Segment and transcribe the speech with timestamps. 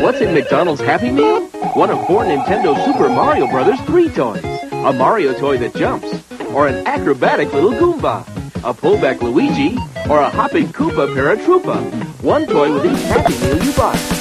[0.00, 1.46] What's in McDonald's Happy Meal?
[1.74, 4.42] One of four Nintendo Super Mario Brothers 3 toys.
[4.72, 6.08] A Mario toy that jumps.
[6.54, 8.26] Or an acrobatic little Goomba.
[8.64, 9.76] A pullback Luigi.
[10.08, 12.22] Or a hopping Koopa Paratroopa.
[12.22, 14.19] One toy with each Happy Meal you buy.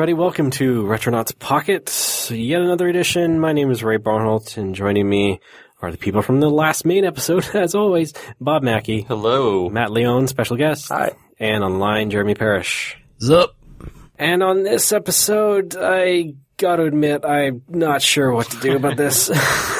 [0.00, 0.14] Everybody.
[0.14, 3.38] Welcome to Retronauts Pocket, yet another edition.
[3.38, 5.40] My name is Ray Barnholt, and joining me
[5.82, 9.68] are the people from the last main episode, as always, Bob Mackey, Hello.
[9.68, 11.10] Matt Leone, special guest, Hi.
[11.38, 12.96] and online, Jeremy Parrish.
[13.20, 13.48] Zup.
[14.18, 19.28] And on this episode, I gotta admit, I'm not sure what to do about this.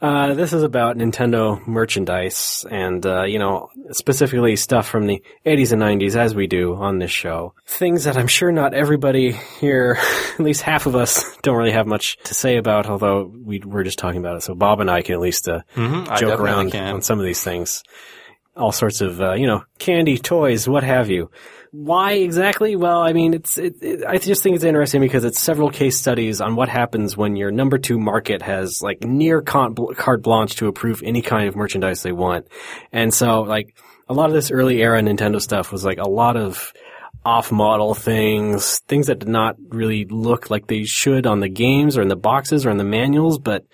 [0.00, 5.72] Uh, this is about Nintendo merchandise and, uh, you know, specifically stuff from the 80s
[5.72, 7.54] and 90s as we do on this show.
[7.66, 9.96] Things that I'm sure not everybody here,
[10.34, 13.84] at least half of us, don't really have much to say about, although we, we're
[13.84, 14.42] just talking about it.
[14.42, 16.14] So Bob and I can at least, uh, Mm-hmm.
[16.16, 16.94] Joke around can.
[16.94, 17.82] on some of these things.
[18.56, 21.30] All sorts of, uh, you know, candy, toys, what have you.
[21.72, 22.76] Why exactly?
[22.76, 25.98] Well, I mean, it's, it, it, I just think it's interesting because it's several case
[25.98, 30.68] studies on what happens when your number two market has like near carte blanche to
[30.68, 32.46] approve any kind of merchandise they want.
[32.92, 33.76] And so, like,
[34.08, 36.72] a lot of this early era Nintendo stuff was like a lot of
[37.24, 42.02] off-model things, things that did not really look like they should on the games or
[42.02, 43.64] in the boxes or in the manuals, but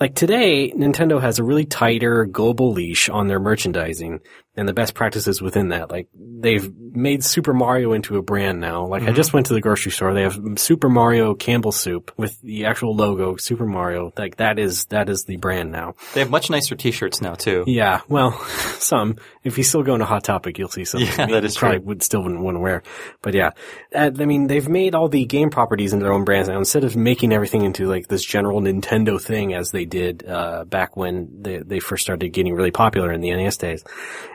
[0.00, 4.20] like today, Nintendo has a really tighter global leash on their merchandising
[4.56, 5.90] and the best practices within that.
[5.90, 8.86] Like they've made Super Mario into a brand now.
[8.86, 10.14] Like I just went to the grocery store.
[10.14, 14.12] They have Super Mario Campbell soup with the actual logo Super Mario.
[14.16, 15.94] Like that is, that is the brand now.
[16.14, 17.64] They have much nicer T-shirts now too.
[17.66, 18.32] Yeah, well,
[18.78, 19.16] some.
[19.44, 21.02] If you still go into Hot Topic, you'll see some.
[21.02, 21.86] Yeah, that is probably true.
[21.86, 22.82] would still wouldn't want to wear.
[23.22, 23.50] But yeah,
[23.94, 26.58] I mean, they've made all the game properties into their own brands now.
[26.58, 30.96] Instead of making everything into like this general Nintendo thing as they did uh, back
[30.96, 33.84] when they they first started getting really popular in the NES days.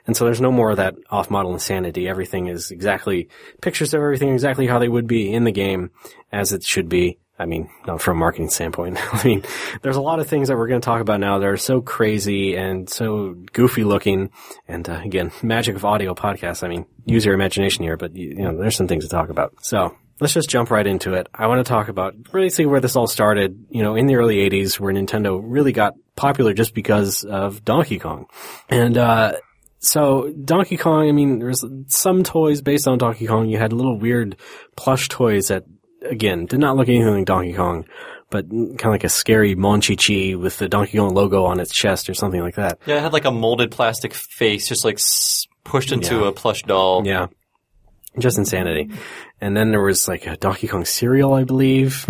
[0.08, 2.08] And so there's no more of that off-model insanity.
[2.08, 3.30] Everything is exactly
[3.62, 5.92] pictures of everything exactly how they would be in the game
[6.32, 7.18] as it should be.
[7.42, 8.98] I mean, not from a marketing standpoint.
[9.14, 9.44] I mean,
[9.82, 11.82] there's a lot of things that we're going to talk about now that are so
[11.82, 14.30] crazy and so goofy looking.
[14.68, 16.64] And uh, again, magic of audio podcasts.
[16.64, 19.30] I mean, use your imagination here, but you, you know, there's some things to talk
[19.30, 19.56] about.
[19.64, 21.28] So let's just jump right into it.
[21.34, 23.66] I want to talk about really see where this all started.
[23.70, 28.00] You know, in the early '80s, where Nintendo really got popular just because of Donkey
[28.00, 28.28] Kong,
[28.70, 29.34] and uh,
[29.82, 33.50] so Donkey Kong, I mean, there's some toys based on Donkey Kong.
[33.50, 34.36] You had little weird
[34.76, 35.66] plush toys that,
[36.04, 37.86] again, did not look anything like Donkey Kong,
[38.30, 42.10] but kind of like a scary Monchichi with the Donkey Kong logo on its chest
[42.10, 42.80] or something like that.
[42.86, 45.00] Yeah, it had like a molded plastic face, just like
[45.64, 46.28] pushed into Yeah.
[46.28, 47.06] a plush doll.
[47.06, 47.28] Yeah.
[48.20, 48.90] Just insanity.
[49.40, 52.06] And then there was like a Donkey Kong cereal, I believe.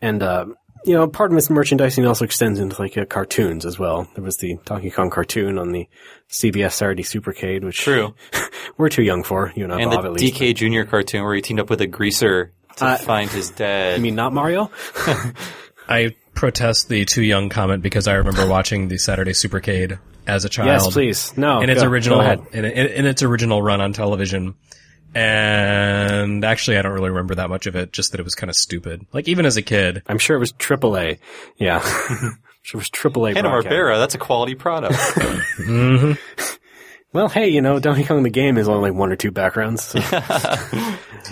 [0.00, 0.46] And, uh,
[0.84, 4.08] you know, part of its merchandising also extends into like uh, cartoons as well.
[4.14, 5.88] There was the Donkey Kong cartoon on the
[6.30, 8.14] CBS Saturday Supercade, which True.
[8.76, 10.34] we're too young for, you know, And Bob the at least.
[10.34, 13.94] DK Junior cartoon where he teamed up with a greaser to Uh, find his dad.
[13.94, 14.70] I mean, not Mario?
[15.88, 20.48] I protest the too young comment because I remember watching the Saturday Supercade as a
[20.48, 20.68] child.
[20.68, 21.36] Yes, please.
[21.36, 21.60] No.
[21.60, 22.40] In its go- original, Go ahead.
[22.52, 24.54] in, in, in its original run on television.
[25.14, 27.92] And actually, I don't really remember that much of it.
[27.92, 29.06] Just that it was kind of stupid.
[29.12, 31.18] Like even as a kid, I'm sure it was AAA.
[31.56, 31.80] Yeah.
[32.62, 33.34] sure it was AAA.
[33.34, 33.72] Hanna broadcast.
[33.72, 34.94] Barbera, that's a quality product.
[35.62, 36.12] Mm-hmm.
[37.12, 39.84] Well, hey, you know, Donkey Kong the game is only one or two backgrounds.
[39.84, 40.00] so-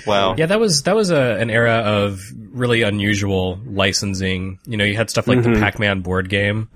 [0.06, 0.34] wow.
[0.36, 2.20] yeah, that was that was a, an era of
[2.50, 4.58] really unusual licensing.
[4.66, 5.62] You know, you had stuff like the mm-hmm.
[5.62, 6.68] Pac-Man board game,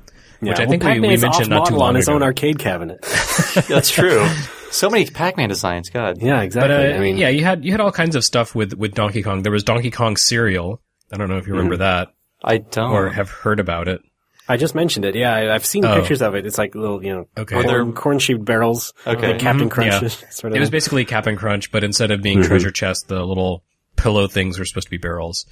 [0.47, 2.09] which Yeah, I think well, we, we Pac-Man's mentioned not too off-model long on his
[2.09, 2.15] ago.
[2.17, 3.01] own arcade cabinet.
[3.69, 4.27] That's true.
[4.71, 6.21] So many Pac-Man designs, God.
[6.21, 6.75] yeah, But exactly.
[6.93, 9.23] uh, I mean, yeah, you had you had all kinds of stuff with with Donkey
[9.23, 9.43] Kong.
[9.43, 10.81] There was Donkey Kong cereal.
[11.13, 12.09] I don't know if you remember that
[12.43, 12.91] I don't.
[12.91, 14.01] or have heard about it.
[14.49, 15.15] I just mentioned it.
[15.15, 15.95] Yeah, I- I've seen Oh.
[16.01, 16.45] pictures of it.
[16.45, 17.63] It's like little, you know, Okay.
[17.63, 18.93] corn, corn-shaped barrels.
[19.07, 19.29] Okay.
[19.33, 20.09] Like Captain Mhm, Crunch yeah.
[20.31, 20.57] sort of.
[20.57, 23.63] It was basically Cap'n Crunch, but instead of being treasure chest, the little
[23.97, 25.47] pillow things were supposed to be barrels.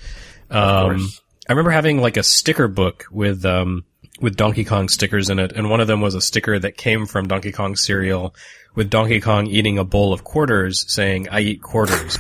[0.51, 1.23] Um, course.
[1.49, 3.85] I remember having like a sticker book with um,
[4.23, 7.05] with Donkey Kong stickers in it, and one of them was a sticker that came
[7.07, 8.35] from Donkey Kong cereal
[8.75, 12.19] with Donkey Kong eating a bowl of quarters, saying "I eat quarters."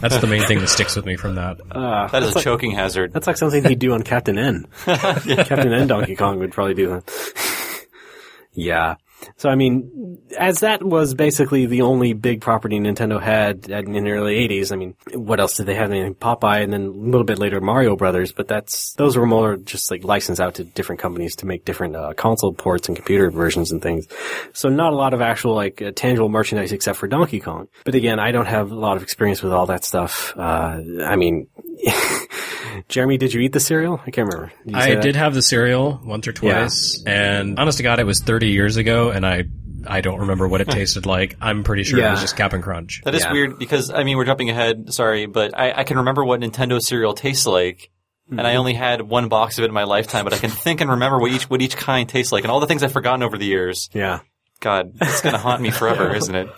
[0.00, 1.60] That's the main thing that sticks with me from that.
[1.70, 3.12] uh, That is a choking hazard.
[3.12, 4.66] That's like something he'd do on Captain N.
[4.84, 7.84] Captain N Donkey Kong would probably do that.
[8.52, 8.96] yeah.
[9.36, 14.10] So I mean, as that was basically the only big property Nintendo had in the
[14.10, 14.72] early '80s.
[14.72, 15.90] I mean, what else did they have?
[15.90, 18.32] Anything Popeye, and then a little bit later Mario Brothers.
[18.32, 21.96] But that's those were more just like licensed out to different companies to make different
[21.96, 24.06] uh, console ports and computer versions and things.
[24.52, 27.68] So not a lot of actual like uh, tangible merchandise except for Donkey Kong.
[27.84, 30.34] But again, I don't have a lot of experience with all that stuff.
[30.36, 31.46] Uh, I mean.
[32.88, 34.00] Jeremy, did you eat the cereal?
[34.06, 34.52] I can't remember.
[34.66, 35.02] Did I that?
[35.02, 38.76] did have the cereal once or twice, and honest to God, it was 30 years
[38.76, 39.44] ago, and I
[39.86, 41.36] I don't remember what it tasted like.
[41.40, 43.02] I'm pretty sure it was just Cap'n Crunch.
[43.04, 43.32] That is Yeah.
[43.32, 44.92] weird because I mean we're jumping ahead.
[44.92, 47.90] Sorry, but I, I can remember what Nintendo cereal tastes like,
[48.30, 48.46] and Mm-hmm.
[48.46, 50.24] I only had one box of it in my lifetime.
[50.24, 52.60] But I can think and remember what each what each kind tastes like, and all
[52.60, 53.88] the things I've forgotten over the years.
[53.92, 54.20] Yeah.
[54.60, 56.48] God, it's gonna haunt me forever, isn't it?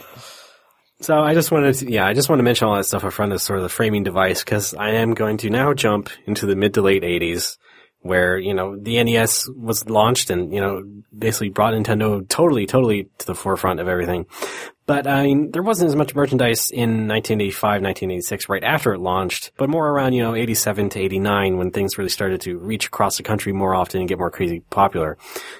[1.00, 3.12] So I just wanted to, yeah, I just want to mention all that stuff up
[3.12, 6.46] front as sort of the framing device because I am going to now jump into
[6.46, 7.58] the mid to late 80s
[8.00, 10.82] where, you know, the NES was launched and, you know,
[11.16, 14.26] basically brought Nintendo totally, totally to the forefront of everything.
[14.86, 19.52] But I mean, there wasn't as much merchandise in 1985, 1986 right after it launched,
[19.56, 23.16] but more around, you know, 87 to 89 when things really started to reach across
[23.16, 25.16] the country more often and get more crazy popular.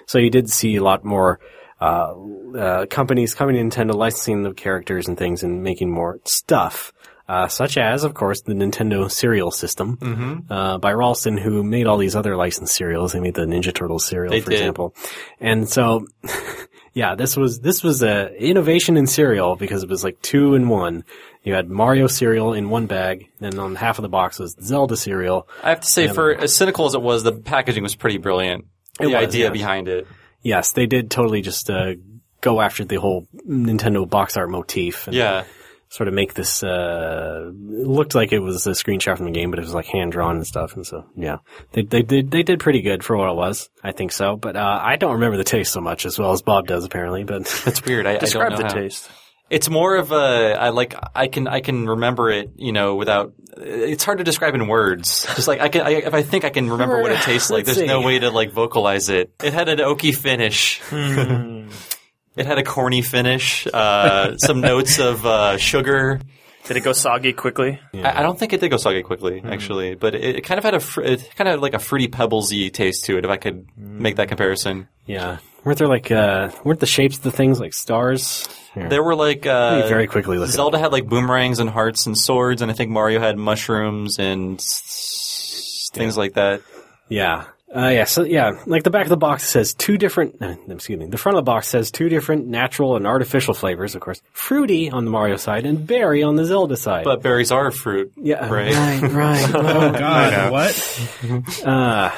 [0.07, 1.41] So you did see a lot more
[1.81, 2.15] uh,
[2.57, 6.93] uh, companies coming to Nintendo licensing the characters and things and making more stuff.
[7.27, 10.53] Uh, such as, of course, the Nintendo cereal system Mm-hmm.
[10.53, 13.15] uh, by Ralston, who made all these other licensed cereals.
[13.15, 14.59] They made the Ninja Turtles cereal, They for did.
[14.61, 14.95] example.
[15.41, 16.07] And so,
[16.93, 20.69] yeah, this was this was a innovation in cereal because it was like two in
[20.69, 21.03] one.
[21.43, 24.95] You had Mario cereal in one bag, and on half of the box was Zelda
[24.97, 25.49] cereal.
[25.63, 28.67] I have to say, for as cynical as it was, the packaging was pretty brilliant.
[29.01, 29.51] It the was, idea yeah.
[29.51, 30.07] behind it.
[30.45, 31.95] Yes, they did totally just uh,
[32.41, 35.09] go after the whole Nintendo box art motif.
[35.09, 35.45] And Yeah.
[35.89, 39.59] sort of make this uh looked like it was a screenshot from the game, but
[39.59, 40.75] it was like hand drawn and stuff.
[40.77, 41.39] And so yeah,
[41.73, 43.71] they they did they did pretty good for what it was.
[43.83, 46.43] I think so, but uh, I don't remember the taste so much as well as
[46.43, 47.25] Bob does apparently.
[47.25, 48.07] But It's weird.
[48.07, 48.75] I, I Describe don't the how.
[48.75, 49.09] taste.
[49.55, 53.35] It's more of a I like I can I can remember it you know without
[53.57, 55.27] it's hard to describe in words.
[55.37, 57.65] Just like I can I, if I think I can remember what it tastes like.
[57.65, 59.33] There's no way to like vocalize it.
[59.43, 60.83] It had an oaky finish.
[60.91, 63.67] it had a corny finish.
[63.73, 66.21] Uh, some notes of uh, sugar.
[66.67, 67.79] Did it go soggy quickly?
[67.95, 70.65] I, I don't think it did go soggy quickly, actually, but it, it kind of
[70.65, 73.25] had a fr- it kind of like a fruity pebblesy taste to it.
[73.25, 77.23] If I could make that comparison, yeah, weren't there like uh weren't the shapes of
[77.23, 78.49] the things like stars?
[78.75, 78.89] Here.
[78.89, 80.49] there were like uh, very quickly look.
[80.49, 80.55] up.
[80.55, 84.59] Zelda had like boomerangs and hearts and swords, and I think Mario had mushrooms and
[84.59, 86.63] s- things like that.
[87.09, 87.45] Yeah.
[87.75, 90.99] Uh, yeah, so yeah, like the back of the box says two different, uh, excuse
[90.99, 94.23] me, the front of the box says two different natural and artificial flavors, of course.
[94.33, 97.05] Fruity on the Mario side and berry on the Zelda side.
[97.05, 98.73] But berries are fruit, yeah, right?
[98.73, 99.51] right, right.
[99.55, 101.65] Oh God, what?
[101.67, 102.11] uh,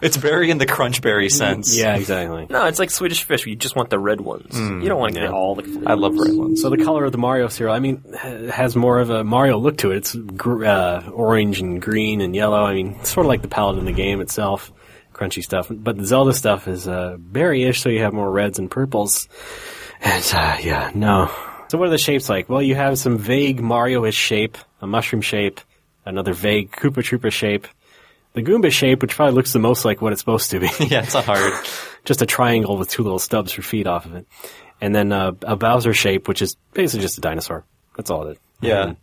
[0.00, 1.76] It's berry in the crunch berry sense.
[1.76, 2.46] yeah, exactly.
[2.48, 3.44] No, it's like Swedish fish.
[3.46, 4.56] You just want the red ones.
[4.58, 5.82] you don't want to get all the.
[5.86, 6.62] I love red ones.
[6.62, 9.78] So the color of the Mario cereal, I mean, has more of a Mario look
[9.78, 9.96] to it.
[9.98, 12.62] It's gr- uh, orange and green and yellow.
[12.64, 14.72] I mean, sort of like the palette in the game itself,
[15.12, 15.68] crunchy stuff.
[15.70, 19.28] But the Zelda stuff is uh, berry-ish, so you have more reds and purples.
[20.00, 21.30] And uh, yeah, no.
[21.68, 22.48] So what are the shapes like?
[22.48, 25.60] Well, you have some vague Mario-ish shape, a mushroom shape,
[26.04, 27.66] another vague Koopa Troopa shape,
[28.32, 30.66] the Goomba shape, which probably looks the most like what it's supposed to be.
[30.80, 31.52] yeah, it's not hard.
[32.04, 34.26] just a triangle with two little stubs for feet off of it.
[34.80, 37.64] And then uh, a Bowser shape, which is basically just a dinosaur.
[37.96, 38.38] That's all it is.
[38.60, 38.94] Yeah.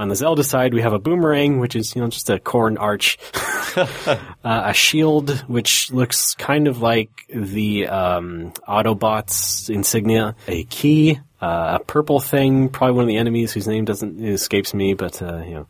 [0.00, 2.78] On the Zelda side, we have a boomerang, which is, you know, just a corn
[2.78, 3.18] arch.
[3.76, 10.36] uh, a shield, which looks kind of like the um, Autobots insignia.
[10.48, 14.72] A key, uh, a purple thing, probably one of the enemies whose name doesn't escapes
[14.72, 15.66] me, but, uh, you know.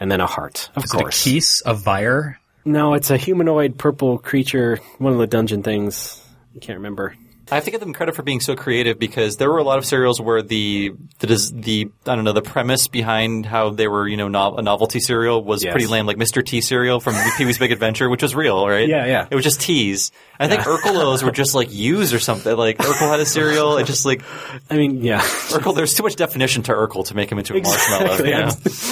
[0.00, 1.22] And then a heart, of Is it a course.
[1.22, 2.40] Keese, a vire?
[2.64, 6.24] No, it's a humanoid purple creature, one of the dungeon things.
[6.56, 7.16] I can't remember.
[7.50, 9.78] I have to give them credit for being so creative because there were a lot
[9.78, 14.08] of cereals where the the the I don't know the premise behind how they were
[14.08, 15.72] you know no- a novelty cereal was Yes.
[15.72, 16.44] pretty lame, like Mr.
[16.44, 18.88] T cereal from Pee Wee's Big Adventure, which was real, right?
[18.88, 19.26] Yeah, yeah.
[19.30, 20.10] It was just teas.
[20.40, 22.56] I think Urkel-Os were just like used or something.
[22.56, 23.76] Like Urkel had a cereal.
[23.76, 24.22] It just like
[24.70, 25.20] I mean, yeah.
[25.20, 25.74] Urkel.
[25.74, 28.04] There's too much definition to Urkel to make him into a marshmallow.
[28.14, 28.30] Exactly.
[28.30, 28.48] You, know?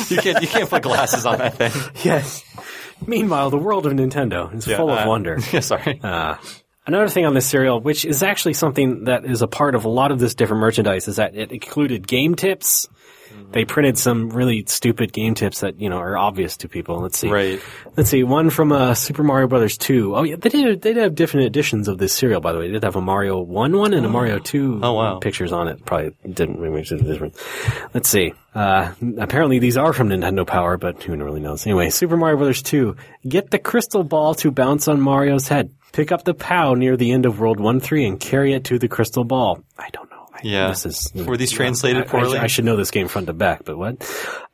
[0.09, 1.73] you can't you can't put glasses on that thing.
[2.05, 2.45] yes.
[3.05, 5.37] Meanwhile, the world of Nintendo is full of uh, wonder.
[5.53, 5.99] Yeah, sorry.
[6.03, 6.37] Uh,
[6.87, 9.89] another thing on this cereal, which is actually something that is a part of a
[9.89, 12.89] lot of this different merchandise, is that it included game tips.
[13.51, 17.01] They printed some really stupid game tips that you know are obvious to people.
[17.01, 17.31] Let's see.
[17.31, 17.61] Right.
[17.97, 18.25] Let's see.
[18.25, 20.15] One from uh, Super Mario Brothers Two.
[20.15, 20.83] Oh yeah, they did.
[20.83, 22.41] They did have different editions of this cereal.
[22.43, 24.81] By the way, they did have a Mario One one and a Mario Two.
[24.83, 25.19] Oh, wow.
[25.19, 25.85] Pictures on it.
[25.85, 27.39] Probably didn't really make a difference.
[27.95, 28.35] Let's see.
[28.55, 31.67] Uh, apparently these are from Nintendo Power, but who really knows?
[31.67, 32.97] Anyway, Super Mario Brothers Two.
[33.27, 35.75] Get the crystal ball to bounce on Mario's head.
[35.93, 38.89] Pick up the POW near the end of World 1-3 and carry it to the
[38.89, 39.63] crystal ball.
[39.79, 40.27] I don't know.
[40.33, 40.69] I, Yeah.
[40.69, 42.39] This is, Were these translated I- I- poorly?
[42.39, 44.03] I, should know this game front to back, but what?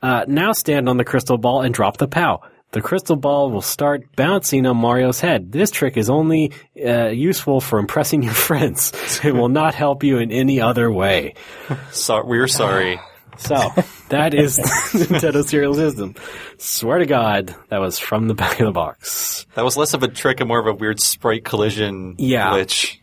[0.02, 2.40] Uh, now stand on the crystal ball and drop the POW.
[2.72, 5.52] The crystal ball will start bouncing on Mario's head.
[5.52, 6.52] This trick is only
[6.84, 8.92] uh, useful for impressing your friends.
[9.24, 11.34] It will not help you in any other way.
[11.92, 13.00] So, we're sorry.
[13.38, 13.56] So
[14.08, 14.58] that is
[14.92, 16.14] Nintendo Cereal System.
[16.58, 19.46] Swear to God, that was from the back of the box.
[19.54, 22.50] That was less of a trick and more of a weird sprite collision Yeah.
[22.50, 22.96] glitch.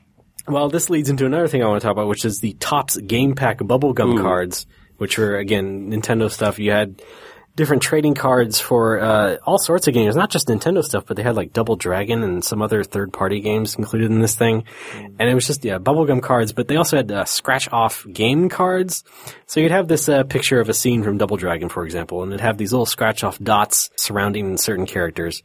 [0.48, 2.98] Well, this leads into another thing I want to talk about, which is the Topps
[2.98, 6.60] Game Pack bubblegum cards, which were again Nintendo stuff.
[6.60, 7.02] You had
[7.56, 11.24] different trading cards for uh, all sorts of games, not just Nintendo stuff, but they
[11.24, 14.66] had like Double Dragon and some other third-party games included in this thing.
[14.94, 19.04] And it was just yeah, bubblegum cards, but they also had uh, scratch-off game cards.
[19.48, 22.32] So you'd have this uh, picture of a scene from Double Dragon, for example, and
[22.32, 25.44] it'd have these little scratch-off dots surrounding certain characters.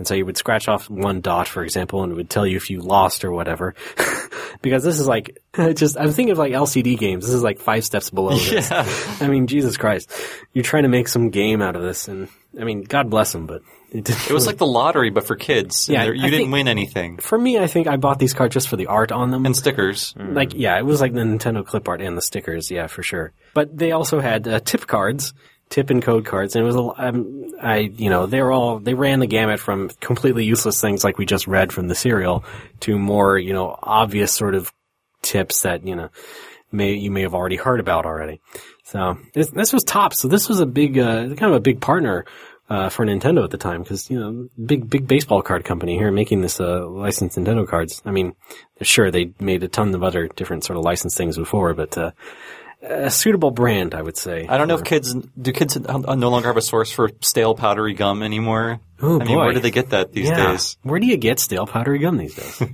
[0.00, 2.56] And so you would scratch off one dot, for example, and it would tell you
[2.56, 3.74] if you lost or whatever.
[4.62, 5.38] because this is like,
[5.74, 7.26] just, I'm thinking of like LCD games.
[7.26, 8.72] This is like five steps below this.
[9.20, 10.10] I mean, Jesus Christ.
[10.54, 12.08] You're trying to make some game out of this.
[12.08, 15.26] And I mean, God bless them, but it, didn't It was like the lottery, but
[15.26, 15.86] for kids.
[15.86, 17.18] Yeah, you I didn't win anything.
[17.18, 19.44] for me, I think I bought these cards just for the art on them.
[19.44, 20.14] And stickers.
[20.16, 23.34] Like, yeah, it was like the Nintendo clip art and the stickers, yeah, for sure.
[23.52, 25.34] But they also had uh, tip cards,
[25.70, 28.80] tip and code cards, and it was a, um, I, you know, they were all,
[28.80, 32.44] they ran the gamut from completely useless things like we just read from the cereal
[32.80, 34.72] to more, you know, obvious sort of
[35.22, 36.10] tips that, you know,
[36.72, 38.40] may, you may have already heard about already.
[38.84, 40.12] So this, this was top.
[40.12, 42.26] So this was a big, uh, kind of a big partner.
[42.68, 46.12] Uh, for Nintendo at the time, because you know, big big baseball card company here
[46.12, 48.00] making this uh, licensed Nintendo cards.
[48.04, 48.36] I mean,
[48.80, 52.12] sure they made a ton of other different sort of licensed things before, but uh,
[52.82, 54.46] a suitable brand, I would say.
[54.48, 57.54] I don't know if kids do kids uh, no longer have a source for stale
[57.54, 58.80] powdery gum anymore.
[59.02, 59.44] Oh, I mean, boy.
[59.44, 60.52] where do they get that these yeah.
[60.52, 60.76] days?
[60.82, 62.62] Where do you get stale powdery gum these days?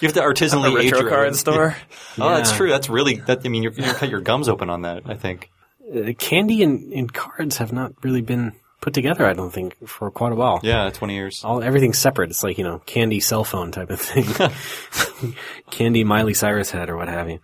[0.00, 1.76] You have to A artisanally age retro your card store.
[2.20, 2.68] Oh, that's true.
[2.68, 3.40] That's really that.
[3.44, 5.02] I mean, you're, you cut your gums open on that.
[5.06, 5.50] I think.
[5.92, 9.26] uh, candy and, and cards have not really been put together.
[9.26, 10.60] I don't think for quite a while.
[10.62, 11.44] Yeah, twenty years.
[11.44, 12.30] All everything's separate.
[12.30, 15.34] It's like you know, candy cell phone type of thing.
[15.70, 17.40] candy Miley Cyrus head or what have you.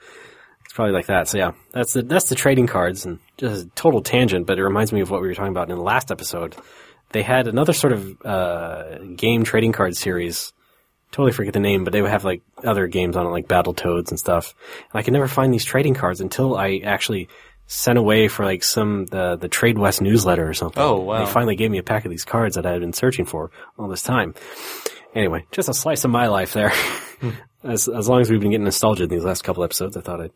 [0.74, 1.28] Probably like that.
[1.28, 4.64] So yeah, that's the that's the trading cards and just a total tangent, but it
[4.64, 6.56] reminds me of what we were talking about in the last episode.
[7.12, 10.52] They had another sort of uh, game trading card series.
[11.12, 14.10] Totally forget the name, but they would have like other games on it, like Battletoads
[14.10, 14.52] and stuff.
[14.92, 17.28] And I could never find these trading cards until I actually
[17.68, 20.82] sent away for like some the the Tradewest newsletter or something.
[20.82, 21.24] Oh, wow.
[21.24, 23.52] They finally gave me a pack of these cards that I had been searching for
[23.78, 24.34] all this time.
[25.14, 26.72] Anyway, just a slice of my life there.
[27.64, 30.20] as as long as we've been getting nostalgia in these last couple episodes, I thought
[30.20, 30.32] I'd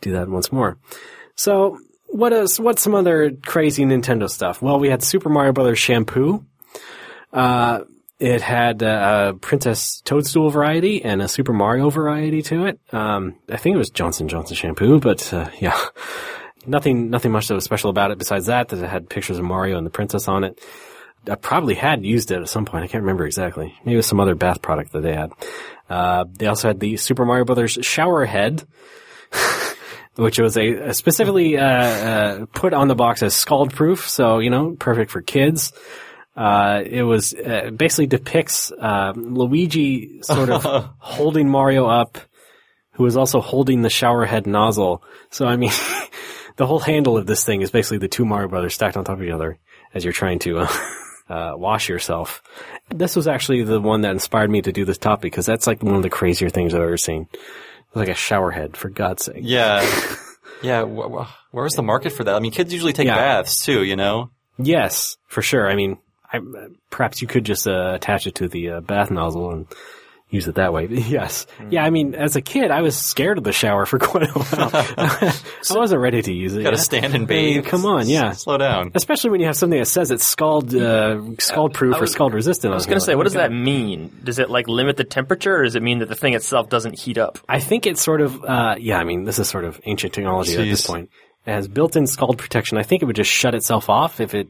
[0.00, 0.78] do that once more.
[1.36, 4.62] So, what is what's some other crazy Nintendo stuff?
[4.62, 6.44] Well, we had Super Mario Brothers shampoo.
[7.32, 7.80] Uh,
[8.20, 12.78] it had uh, a Princess Toadstool variety and a Super Mario variety to it.
[12.92, 15.78] Um, I think it was Johnson Johnson shampoo, but uh, yeah,
[16.66, 19.44] nothing nothing much that was special about it besides that that it had pictures of
[19.44, 20.60] Mario and the princess on it.
[21.28, 22.84] I probably had used it at some point.
[22.84, 23.74] I can't remember exactly.
[23.84, 25.32] Maybe it was some other bath product that they had.
[25.88, 28.66] Uh, they also had the Super Mario Brothers shower head,
[30.16, 34.38] which was a, a specifically uh, uh, put on the box as scald proof, so
[34.38, 35.72] you know, perfect for kids.
[36.36, 40.64] Uh, it was uh, basically depicts uh, Luigi sort of
[40.98, 42.18] holding Mario up,
[42.92, 45.02] who is also holding the shower head nozzle.
[45.30, 45.70] So I mean,
[46.56, 49.18] the whole handle of this thing is basically the two Mario Brothers stacked on top
[49.18, 49.58] of each other
[49.92, 50.66] as you're trying to
[51.28, 52.42] uh, wash yourself.
[52.90, 55.82] This was actually the one that inspired me to do this topic because that's like
[55.82, 57.28] one of the crazier things I've ever seen.
[57.32, 59.38] It's like a shower head, for God's sake.
[59.40, 59.80] Yeah,
[60.62, 60.84] yeah.
[60.84, 62.34] Wh- wh- where was the market for that?
[62.34, 63.16] I mean, kids usually take Yeah.
[63.16, 63.82] baths too.
[63.84, 64.30] You know.
[64.58, 65.68] Yes, for sure.
[65.68, 65.98] I mean,
[66.32, 66.40] I,
[66.90, 69.66] perhaps you could just uh, attach it to the uh, bath nozzle and
[70.34, 70.86] use it that way.
[71.14, 71.46] Yes.
[71.70, 74.32] Yeah, I mean, as a kid, I was scared of the shower for quite a
[74.32, 74.70] while.
[75.70, 76.62] I wasn't ready to use it.
[76.62, 77.66] Got to stand and I mean, bathe.
[77.66, 78.32] come on, yeah.
[78.32, 78.90] Slow down.
[78.94, 82.72] Especially when you have something that says it's scald, uh, scald proof or scald resistant.
[82.72, 84.10] I was going to say, what does that mean?
[84.24, 86.98] Does it like limit the temperature, or does it mean that the thing itself doesn't
[86.98, 87.38] heat up?
[87.48, 90.54] I think it's sort of, uh, yeah, I mean, this is sort of ancient technology
[90.56, 91.10] at this point.
[91.46, 92.78] It has built-in scald protection.
[92.78, 94.48] I think it would just shut itself off if it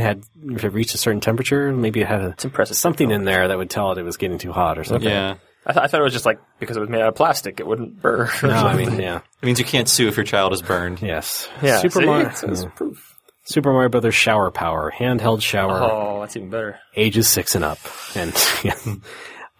[0.00, 1.72] had, if it reached a certain temperature.
[1.72, 2.76] Maybe it had a, It's impressive.
[2.76, 5.08] something in there that would tell it it was getting too hot or something.
[5.08, 5.36] Yeah.
[5.66, 7.58] I, th- I thought it was just like because it was made out of plastic,
[7.58, 8.28] it wouldn't burn.
[8.42, 9.20] No, I mean, yeah.
[9.42, 11.00] It means you can't sue if your child is burned.
[11.00, 11.48] Yes.
[11.62, 11.78] yeah.
[11.80, 12.06] Super see?
[12.06, 13.10] Mario, It says proof.
[13.44, 16.78] Super Mario Brothers shower power, handheld shower, Oh, that's even better.
[16.96, 17.78] ages six and up.
[18.14, 18.32] And,
[18.64, 18.74] yeah.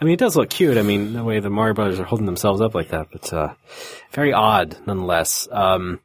[0.00, 0.76] I mean, it does look cute.
[0.78, 3.54] I mean, the way the Mario Brothers are holding themselves up like that, but, uh,
[4.12, 5.48] very odd nonetheless.
[5.50, 6.00] Um,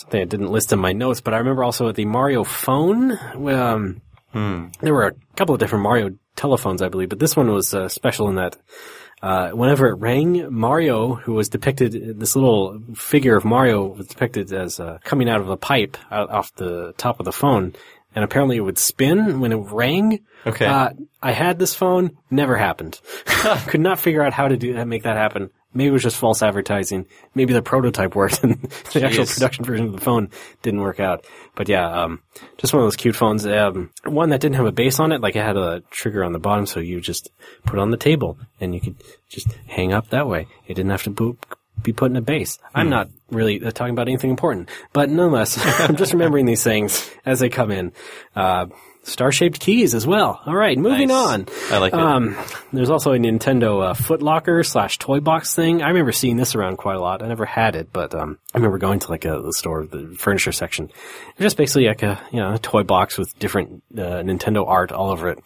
[0.00, 3.12] something I didn't list in my notes, but I remember also at the Mario phone,
[3.34, 4.00] um,
[4.80, 7.88] There were a couple of different Mario telephones, I believe, but this one was uh,
[7.88, 8.56] special in that
[9.22, 14.52] uh, whenever it rang, Mario, who was depicted, this little figure of Mario was depicted
[14.52, 17.74] as uh, coming out of a pipe out, off the top of the phone,
[18.14, 20.20] and apparently it would spin when it rang.
[20.46, 20.66] Okay.
[20.66, 20.90] Uh,
[21.22, 23.00] I had this phone, never happened.
[23.66, 25.50] Could not figure out how to do that, make that happen.
[25.72, 27.06] Maybe it was just false advertising.
[27.34, 28.60] Maybe the prototype worked and
[28.92, 30.30] the actual production version of the phone
[30.62, 31.24] didn't work out.
[31.54, 32.22] But yeah, um,
[32.58, 33.46] just one of those cute phones.
[33.46, 36.32] Um, one that didn't have a base on it, like it had a trigger on
[36.32, 37.30] the bottom, so you just
[37.64, 38.96] put it on the table and you could
[39.28, 40.48] just hang up that way.
[40.66, 41.38] It didn't have to boot,
[41.82, 42.58] be put in a base.
[42.74, 42.90] I'm Hmm.
[42.90, 45.58] not really uh, talking about anything important, but nonetheless,
[45.88, 47.92] I'm just remembering these things as they come in.
[48.36, 48.66] Uh,
[49.02, 50.40] star-shaped keys as well.
[50.44, 51.16] All right, moving Nice.
[51.16, 51.46] on.
[51.70, 51.98] I like it.
[51.98, 52.36] Um,
[52.72, 55.82] there's also a Nintendo uh, Foot Locker slash toy box thing.
[55.82, 57.22] I remember seeing this around quite a lot.
[57.22, 60.14] I never had it, but um, I remember going to like a the store, the
[60.18, 60.90] furniture section.
[61.30, 64.92] It's just basically like a you know a toy box with different uh, Nintendo art
[64.92, 65.38] all over it,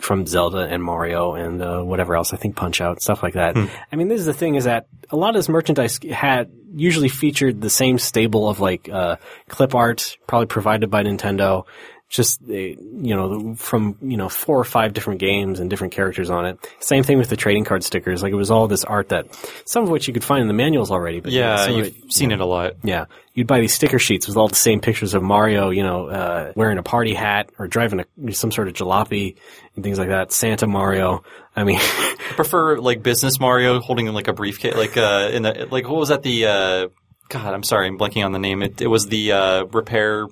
[0.00, 2.32] from Zelda and Mario and uh, whatever else.
[2.32, 3.56] I think Punch Out stuff like that.
[3.56, 7.08] I mean, this is the thing is that a lot of this merchandise had usually
[7.08, 9.16] featured the same stable of like uh,
[9.48, 11.64] clip art, probably provided by Nintendo
[12.08, 12.76] just uh, you
[13.14, 16.58] know from you know four or five different games and different characters on it.
[16.80, 18.22] Same thing with the trading card stickers.
[18.22, 19.26] Like it was all this art that
[19.66, 21.20] some of which you could find in the manuals already.
[21.20, 22.74] But Yeah, you've it- seen it a lot.
[22.82, 26.06] yeah, you'd buy these sticker sheets with all the same pictures of Mario, you know,
[26.08, 29.36] uh, wearing a party hat or driving a, some sort of jalopy
[29.76, 30.32] and things like that.
[30.32, 31.22] Santa Mario.
[31.54, 35.68] I mean, I prefer like business Mario holding like a briefcase, like uh, in the
[35.70, 36.88] like what was that the uh,
[37.28, 37.52] God?
[37.52, 38.62] I'm sorry, I'm blanking on the name.
[38.62, 40.26] It it was the uh, repair.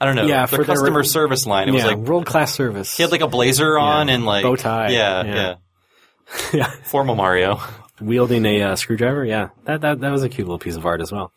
[0.00, 0.26] I don't know.
[0.26, 1.68] Yeah, the for their- customer service line.
[1.68, 2.96] It was like world class service.
[2.96, 4.90] he had like a blazer on and like Bow tie.
[4.90, 5.34] Yeah, Yeah.
[5.34, 5.54] yeah,
[6.52, 6.70] yeah.
[6.84, 7.60] Formal Mario.
[8.00, 9.24] wielding a uh, screwdriver.
[9.24, 11.32] Yeah, that, that that was a cute little piece of art as well.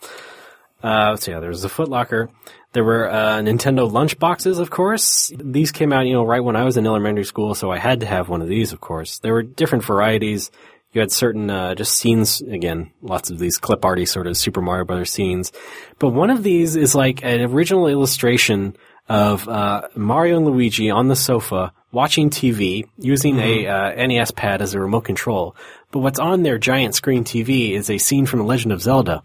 [0.84, 2.30] Uh, so yeah, there was a Foot Locker.
[2.74, 5.32] There were uh, Nintendo lunch boxes, of course.
[5.38, 8.00] These came out, you know, right when I was in elementary school, so I had
[8.00, 9.20] to have one of these, of course.
[9.20, 10.52] There were different varieties.
[10.94, 14.62] You had certain uh, just scenes again, lots of these clip arty sort of Super
[14.62, 15.52] Mario Brothers scenes.
[16.00, 18.76] But one of these is like an original illustration
[19.08, 24.62] of uh, Mario and Luigi on the sofa watching TV using a uh, NES pad
[24.62, 25.56] as a remote control.
[25.92, 29.24] But what's on their giant screen TV is a scene from The Legend of Zelda.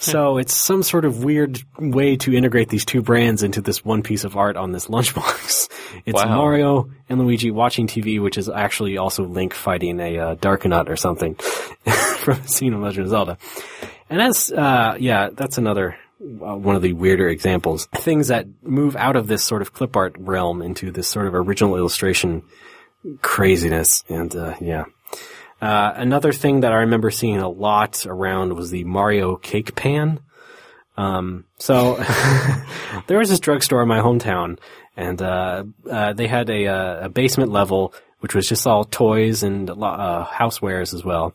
[0.00, 4.02] So it's some sort of weird way to integrate these two brands into this one
[4.02, 5.68] piece of art on this lunchbox.
[6.06, 6.36] It's Wow.
[6.36, 11.34] Mario and Luigi watching TV, which is actually also Link fighting a uh, or something
[11.84, 13.38] from a scene of Legend of Zelda.
[14.10, 17.86] And that's, uh, yeah, that's another uh, one of the weirder examples.
[17.86, 21.34] Things that move out of this sort of clip art realm into this sort of
[21.34, 22.42] original illustration
[23.22, 24.04] craziness.
[24.08, 24.84] And, uh, yeah.
[25.60, 30.20] Uh, another thing that I remember seeing a lot around was the Mario cake pan.
[30.96, 31.94] Um, so
[33.06, 34.58] there was this drugstore in my hometown,
[34.96, 39.42] and uh, uh, they had a, uh, a basement level which was just all toys
[39.42, 41.34] and uh, housewares as well.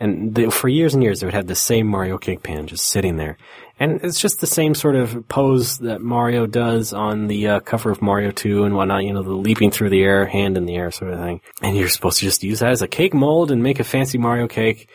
[0.00, 3.16] And for years and years, they would have the same Mario cake pan just sitting
[3.16, 3.38] there,
[3.78, 7.90] and it's just the same sort of pose that Mario does on the uh, cover
[7.90, 9.04] of Mario 2 and whatnot.
[9.04, 11.40] You know, the leaping through the air, hand in the air sort of thing.
[11.60, 14.18] And you're supposed to just use that as a cake mold and make a fancy
[14.18, 14.88] Mario cake.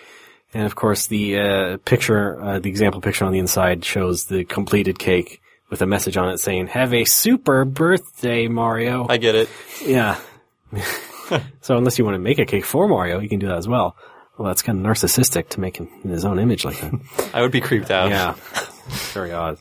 [0.54, 4.46] And of course, the uh, picture, uh, the example picture on the inside shows the
[4.46, 9.36] completed cake with a message on it saying, "Have a super birthday, Mario." I get
[9.36, 9.50] it.
[9.86, 10.20] yeah.
[11.62, 13.68] so unless you want to make a cake for Mario, you can do that as
[13.68, 13.96] well.
[14.40, 17.30] Well, that's kind of narcissistic to make him in his own image like that.
[17.34, 18.10] I would be creeped out.
[18.10, 18.36] yeah,
[19.12, 19.58] very odd.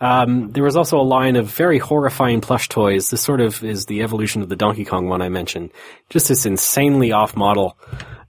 [0.00, 3.10] Um, there was also a line of very horrifying plush toys.
[3.10, 5.72] This sort of is the evolution of the Donkey Kong one I mentioned.
[6.10, 7.76] Just this insanely off-model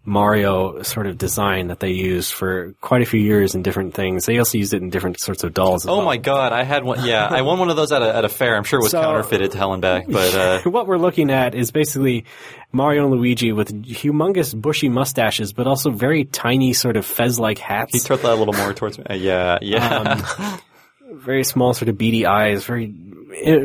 [0.03, 4.25] Mario sort of design that they used for quite a few years in different things.
[4.25, 5.85] They also used it in different sorts of dolls.
[5.85, 6.05] As Oh well.
[6.05, 7.05] my god, I had one.
[7.05, 8.55] Yeah, I won one of those at a, at a fair.
[8.55, 11.29] I'm sure it was So- counterfeited to hell and back, but uh, what we're looking
[11.29, 12.25] at is basically
[12.71, 17.93] Mario and Luigi with humongous bushy mustaches, but also very tiny sort of fez-like hats.
[17.93, 19.05] he turned that a little more towards me.
[19.07, 20.57] Uh, yeah, yeah.
[21.11, 22.93] very small sort of beady eyes, very,
[23.35, 23.59] eh,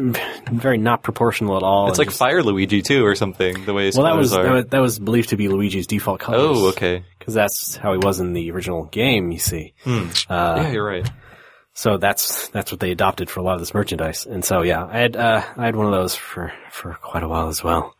[0.50, 1.88] very not proportional at all.
[1.88, 3.64] it's like Fire Luigi too, or something.
[3.64, 4.42] The way his Well, that was, are.
[4.44, 6.40] that was that was believed to be Luigi's default colors.
[6.42, 7.04] oh, okay.
[7.18, 9.30] Because that's how he was in the original game.
[9.32, 11.10] You see, Uh, yeah, you're right.
[11.74, 14.26] so that's that's what they adopted for a lot of this merchandise.
[14.26, 17.28] And so yeah, I had uh, I had one of those for for quite a
[17.28, 17.94] while as well.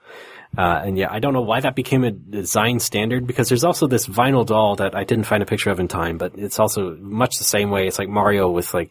[0.57, 3.87] Uh, and yeah, I don't know why that became a design standard because there's also
[3.87, 6.97] this vinyl doll that I didn't find a picture of in time, but it's also
[6.97, 7.87] much the same way.
[7.87, 8.91] It's like Mario with like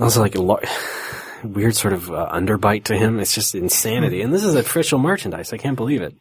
[0.00, 0.42] also like a
[1.44, 3.20] weird sort of uh, underbite to him.
[3.20, 4.22] It's just insanity.
[4.22, 5.52] And this is official merchandise.
[5.52, 6.14] I can't believe it.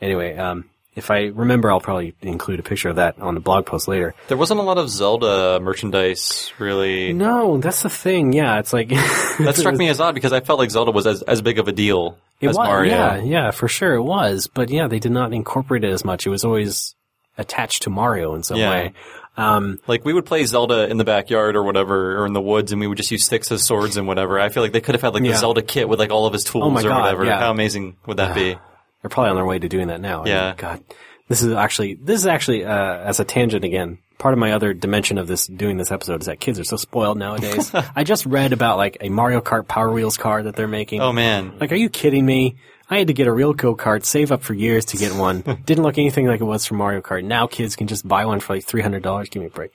[0.00, 0.64] Anyway, um,
[0.94, 4.14] If I remember, I'll probably include a picture of that on the blog post later.
[4.28, 7.12] There wasn't a lot of Zelda merchandise, really.
[7.12, 8.32] No, that's the thing.
[8.32, 8.88] Yeah, it's like
[9.38, 11.68] That struck me as odd because I felt like Zelda was as, as big of
[11.68, 12.92] a deal It as was, Mario.
[12.94, 14.48] yeah, yeah, for sure it was.
[14.52, 16.26] But yeah, they did not incorporate it as much.
[16.26, 16.94] It was always
[17.36, 18.70] attached to Mario in some Yeah.
[18.70, 18.92] way.
[19.38, 22.72] Um, Like we would play Zelda in the backyard or whatever, or in the woods,
[22.72, 24.38] and we would just use sticks as swords and whatever.
[24.40, 25.36] I feel like they could have had like Yeah.
[25.36, 27.24] Zelda kit with like all of his tools Oh or God, whatever.
[27.24, 27.38] yeah.
[27.40, 28.52] How amazing would that be?
[29.02, 30.24] they're probably on their way to doing that now.
[30.24, 30.46] I Yeah.
[30.48, 30.84] mean, God,
[31.28, 33.98] this is actually this is actually uh, as a tangent again.
[34.18, 36.76] Part of my other dimension of this doing this episode is that kids are so
[36.76, 37.70] spoiled nowadays.
[37.94, 41.00] I just read about like a Mario Kart Power Wheels car that they're making.
[41.00, 42.56] Oh man, Like, are you kidding me?
[42.90, 45.40] I had to get a real go kart, save up for years to get one.
[45.66, 47.22] Didn't look anything like it was for Mario Kart.
[47.22, 49.28] Now kids can just buy one for like three hundred dollars.
[49.28, 49.72] Give me a break.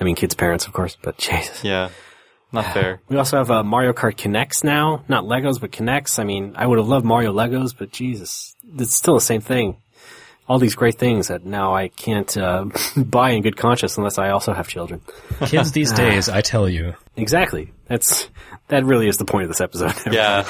[0.00, 1.62] I mean, kids' parents, of course, but Jesus.
[1.62, 1.90] yeah,
[2.52, 3.00] not fair.
[3.08, 5.04] We also have uh, Mario Kart K'NEX now.
[5.08, 6.18] Not Legos, but K'NEX.
[6.18, 9.76] I mean, I would have loved Mario Legos, but Jesus, it's still the same thing.
[10.48, 12.64] All these great things that now I can't uh,
[12.96, 15.02] buy in good conscience unless I also have children.
[15.42, 16.94] Kids these days, I tell you.
[17.16, 17.72] Exactly.
[17.86, 18.28] That's
[18.68, 19.92] that really is the point of this episode.
[20.12, 20.44] Yeah,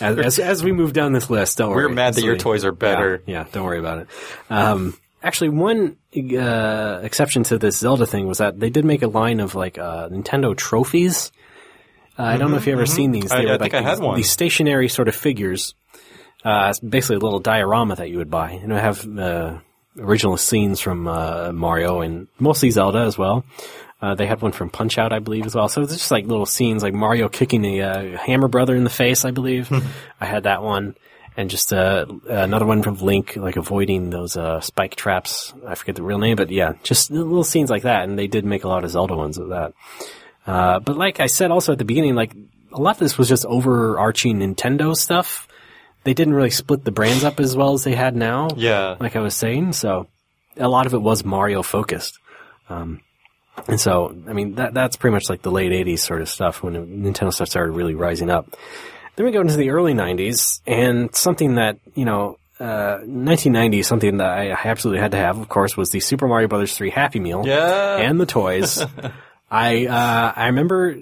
[0.00, 1.86] as, as we move down this list, don't worry.
[1.86, 2.42] we're mad that your Silly.
[2.42, 3.22] toys are better.
[3.26, 4.08] Yeah, yeah, don't worry about it.
[4.50, 9.08] Um, actually, one uh, exception to this Zelda thing was that they did make a
[9.08, 11.30] line of like uh, Nintendo trophies.
[12.18, 13.24] Uh, I don't know if you've ever seen these.
[13.26, 14.16] Mm-hmm, I- They I were think like I had these, one.
[14.16, 15.74] these stationary sort of figures.
[16.44, 19.58] Uh, it's basically a little diorama that you would buy, and it would have uh,
[19.98, 23.44] original scenes from uh, Mario and mostly Zelda as well.
[24.00, 25.68] Uh, they had one from Punch Out, I believe, as well.
[25.68, 28.90] So it's just like little scenes, like Mario kicking a uh, Hammer Brother in the
[28.90, 29.72] face, I believe.
[30.20, 30.94] I had that one,
[31.36, 35.52] and just uh, another one from Link, like avoiding those uh, spike traps.
[35.66, 38.04] I forget the real name, but yeah, just little scenes like that.
[38.04, 39.72] And they did make a lot of Zelda ones of that.
[40.46, 42.34] Uh, but like I said also at the beginning, like
[42.72, 45.48] a lot of this was just overarching Nintendo stuff.
[46.04, 48.48] They didn't really split the brands up as well as they had now.
[48.56, 48.96] Yeah.
[48.98, 50.06] Like I was saying, so
[50.56, 52.18] a lot of it was Mario focused.
[52.68, 53.00] Um,
[53.66, 56.62] and so, I mean, that, that's pretty much like the late 80s sort of stuff
[56.62, 58.56] when Nintendo stuff started really rising up.
[59.16, 64.16] Then we go into the early 90s and something that, you know, uh, 1990, something
[64.18, 67.18] that I absolutely had to have, of course, was the Super Mario Brothers 3 Happy
[67.20, 67.96] Meal Yeah.
[67.96, 68.84] and the toys.
[69.50, 70.96] I uh, I remember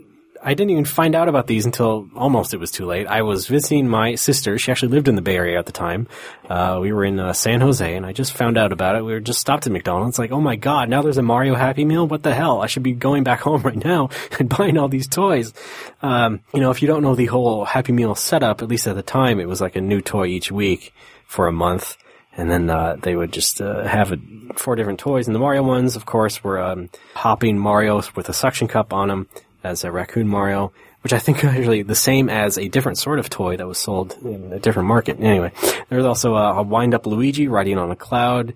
[0.46, 3.08] I didn't even find out about these until almost it was too late.
[3.08, 4.56] I was visiting my sister.
[4.58, 6.06] She actually lived in the Bay Area at the time.
[6.48, 9.04] Uh, we were in uh, San Jose, and I just found out about it.
[9.04, 10.20] We were just stopped at McDonald's.
[10.20, 12.06] Like, oh my god, now there's a Mario Happy Meal.
[12.06, 12.62] What the hell?
[12.62, 15.52] I should be going back home right now and buying all these toys.
[16.00, 18.94] Um, you know, if you don't know the whole Happy Meal setup, at least at
[18.94, 20.94] the time, it was like a new toy each week
[21.26, 21.96] for a month
[22.38, 24.20] and then uh, they would just uh, have it,
[24.56, 25.26] four different toys.
[25.26, 29.08] And the Mario ones, of course, were um, hopping Marios with a suction cup on
[29.08, 29.26] them
[29.66, 33.18] as a raccoon Mario, which I think are actually the same as a different sort
[33.18, 35.18] of toy that was sold in a different market.
[35.20, 35.52] Anyway,
[35.88, 38.54] there was also a, a wind-up Luigi riding on a cloud.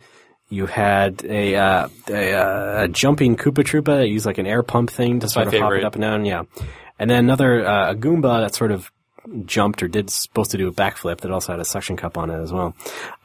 [0.49, 4.63] You had a, uh, a, uh, a jumping Koopa Troopa that used like an air
[4.63, 6.25] pump thing to sort my of hop it up and down.
[6.25, 6.43] Yeah,
[6.99, 8.91] and then another uh, a Goomba that sort of
[9.45, 12.31] jumped or did supposed to do a backflip that also had a suction cup on
[12.31, 12.75] it as well.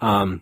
[0.01, 0.41] Um,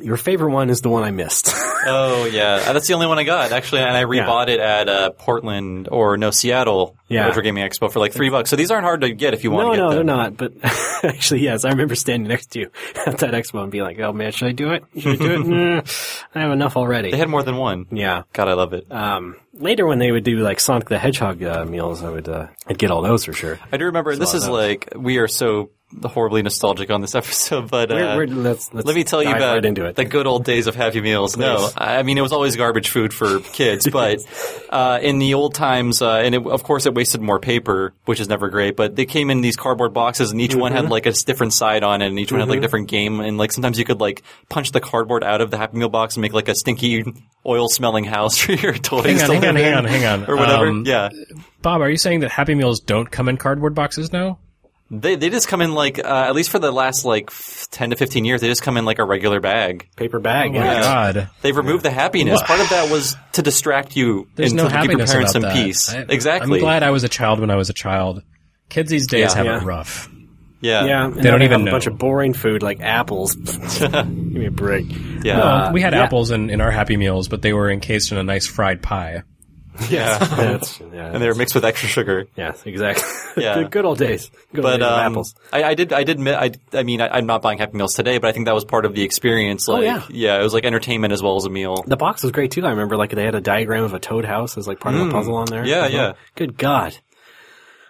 [0.00, 1.54] your favorite one is the one I missed.
[1.86, 4.88] Oh yeah, Uh, that's the only one I got actually, and I rebought it at
[4.88, 7.26] uh, Portland or no Seattle Yeah.
[7.26, 8.50] Retro Gaming Expo for like three bucks.
[8.50, 9.96] So these aren't hard to get if you want no, to get no, them.
[10.06, 10.36] they're not.
[10.36, 10.52] But
[11.04, 12.70] actually, yes, I remember standing next to you
[13.06, 14.84] at that expo and being like, "Oh man, should I do it?
[14.98, 16.24] Should I do it?
[16.34, 17.86] I have enough already." They had more than one.
[17.90, 18.22] yeah.
[18.32, 18.90] God, I love it.
[18.90, 22.48] Um, later, when they would do like Sonic the Hedgehog uh, meals, I would uh,
[22.66, 23.58] I'd get all those for sure.
[23.72, 24.14] I do remember.
[24.16, 25.70] This is like we are so
[26.04, 29.30] horribly nostalgic on this episode, but uh, We're, we're, let's, let's let me tell you
[29.30, 29.96] about right into it.
[29.96, 31.36] the good old days of Happy Meals.
[31.36, 34.18] No, I mean it was always garbage food for kids, but
[34.68, 38.20] uh, in the old times, uh, and it, of course it wasted more paper, which
[38.20, 38.76] is never great.
[38.76, 40.82] But they came in these cardboard boxes, and each one Mm-hmm.
[40.82, 43.20] had like a different side on it, and each one had like a different game.
[43.20, 46.16] And like sometimes you could like punch the cardboard out of the Happy Meal box
[46.16, 47.04] and make like a stinky
[47.46, 49.22] oil smelling house for your toys.
[49.22, 50.30] Hang on, to hang on, hang on, hang on.
[50.30, 50.66] or whatever.
[50.66, 51.08] Um, yeah.
[51.62, 54.38] Bob, are you saying that Happy Meals don't come in cardboard boxes now?
[54.90, 57.90] They they just come in like uh, at least for the last like f- ten
[57.90, 59.86] to fifteen years they just come in like a regular bag.
[59.96, 60.52] Paper bag.
[60.56, 60.80] Oh my yeah.
[60.80, 61.30] God.
[61.42, 62.36] They've removed the happiness.
[62.36, 62.46] What?
[62.46, 65.34] Part of that was to distract you There's and no to keep your happiness parents
[65.34, 65.64] about in that.
[65.66, 65.92] peace.
[65.94, 66.58] I- exactly.
[66.58, 68.22] I'm glad I was a child when I was a child.
[68.70, 69.36] Kids these days Yeah.
[69.36, 69.60] have Yeah.
[69.60, 70.08] it rough.
[70.62, 70.84] yeah.
[70.86, 71.70] Yeah, and They don't even have know.
[71.70, 73.34] a bunch of boring food like apples.
[73.78, 74.86] Give me a break.
[75.22, 75.38] Yeah.
[75.38, 76.02] Well, we had yeah.
[76.04, 79.22] apples in, in our Happy Meals, but they were encased in a nice fried pie.
[79.90, 80.18] yeah.
[80.18, 82.26] That's, yeah, and they were mixed with extra sugar.
[82.36, 83.04] yes, exactly.
[83.42, 83.54] Yeah.
[83.54, 84.30] good, good old days.
[84.52, 85.34] Good But old days of um, apples.
[85.52, 85.92] I, I did.
[85.92, 86.26] I did.
[86.26, 88.64] I, I mean, I, I'm not buying Happy Meals today, but I think that was
[88.64, 89.68] part of the experience.
[89.68, 90.02] Like, Oh, yeah.
[90.10, 91.84] yeah, it was like entertainment as well as a meal.
[91.86, 92.66] The box was great too.
[92.66, 95.06] I remember like they had a diagram of a toad house as like part of
[95.06, 95.62] a puzzle on there.
[95.62, 95.68] Mm.
[95.68, 96.02] Yeah, as well.
[96.08, 96.12] yeah.
[96.34, 96.96] Good God.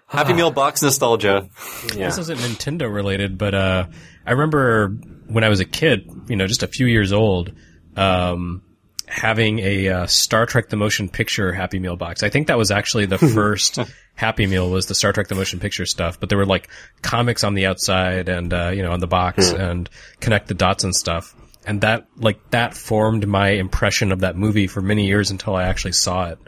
[0.07, 1.49] Happy Meal box nostalgia.
[1.95, 2.07] Yeah.
[2.07, 3.87] This isn't Nintendo related, but uh,
[4.27, 4.89] I remember
[5.29, 7.53] when I was a kid, you know, just a few years old,
[7.97, 8.63] um,
[9.09, 12.23] having a uh, Star Trek: The Motion Picture Happy Meal box.
[12.23, 13.79] I think that was actually the first
[14.15, 16.19] Happy Meal was the Star Trek: The Motion Picture stuff.
[16.21, 16.69] But there were like
[17.03, 19.89] comics on the outside and uh, you know on the box and
[20.21, 21.35] connect the dots and stuff.
[21.67, 25.65] And that like that formed my impression of that movie for many years until I
[25.65, 26.39] actually saw it.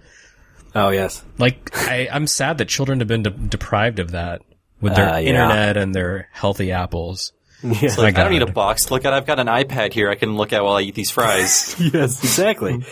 [0.74, 1.22] Oh yes.
[1.36, 4.42] Like I, I'm sad that children have been de- deprived of that
[4.80, 5.28] with their Uh, yeah.
[5.28, 7.32] internet and their healthy apples.
[7.80, 7.94] Yeah.
[7.98, 8.30] Like, I don't God.
[8.30, 9.12] need a box to look at.
[9.12, 11.76] I've got an iPad here I can look at while I eat these fries.
[11.92, 12.84] yes, exactly.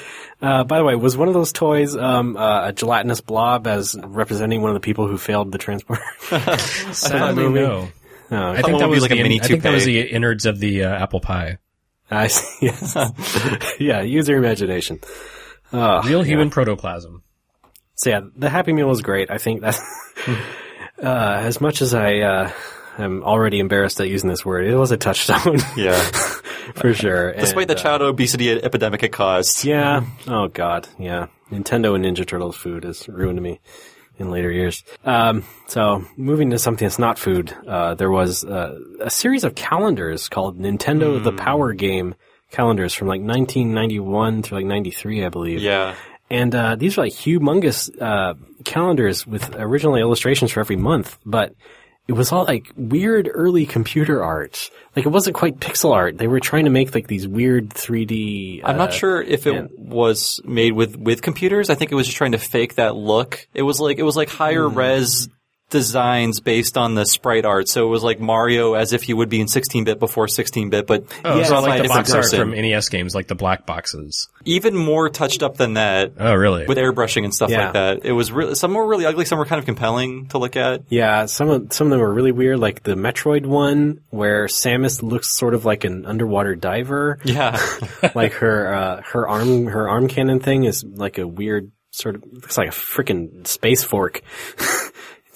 [0.42, 3.96] Uh, by the way, was one of those toys um, uh, a gelatinous blob as
[3.98, 6.00] representing one of the people who failed the transport?
[6.92, 7.61] Sadly, movie?
[7.61, 7.88] no.
[8.31, 10.00] oh, I Someone think that was like a the mini I think that was the
[10.02, 11.59] innards of the uh, apple pie.
[12.11, 12.66] I see.
[12.66, 12.94] Yes.
[13.81, 15.00] yeah, use your imagination.
[15.72, 17.22] Oh, Real human protoplasm.
[17.94, 19.31] So yeah, the Happy Meal was great.
[19.31, 19.81] I think that's
[21.02, 22.50] uh, as much as I uh,
[23.04, 24.66] am already embarrassed at using this word.
[24.66, 26.00] It was a touchstone yeah.
[26.74, 27.32] for sure.
[27.32, 29.64] Despite And, the child obesity epidemic it caused.
[29.64, 30.04] Yeah.
[30.26, 30.88] Oh God.
[30.98, 31.26] Yeah.
[31.50, 33.61] Nintendo and Ninja Turtles food has ruined me
[34.18, 34.82] in later years.
[35.04, 39.54] Um, so moving to something that's not food, uh, there was uh, a series of
[39.54, 42.14] calendars called Nintendo the Power Game
[42.50, 45.61] calendars from like 1991 through like 93, I believe.
[45.61, 45.94] Yeah.
[46.30, 48.34] And uh, these are like humongous uh,
[48.64, 51.54] calendars with original illustrations for every month, but
[52.09, 54.71] it was all like weird early computer art.
[54.97, 56.16] Like it wasn't quite pixel art.
[56.16, 58.62] They were trying to make like these weird 3D.
[58.64, 61.68] I'm not uh, sure if it was made with, with computers.
[61.68, 63.47] I think it was just trying to fake that look.
[63.53, 64.79] It was like, it was like higher Hmm.
[64.79, 65.29] res
[65.70, 67.68] designs based on the sprite art.
[67.68, 71.04] So it was like Mario as if he would be in 16-bit before 16-bit, but
[71.24, 72.38] Oh, Yeah, so it's like a the different box art person.
[72.40, 74.28] from NES games, like the black boxes.
[74.44, 76.12] Even more touched up than that.
[76.18, 76.66] Oh, really?
[76.66, 77.64] with airbrushing and stuff Yeah.
[77.64, 78.04] like that.
[78.04, 80.83] It was really some were really ugly, some were kind of compelling to look at.
[80.88, 85.02] Yeah, some of some of them were really weird, like the Metroid one where Samus
[85.02, 87.18] looks sort of like an underwater diver.
[87.24, 87.61] Yeah,
[88.14, 92.24] like her uh, her arm her arm cannon thing is like a weird sort of
[92.33, 94.22] looks like a freaking space fork.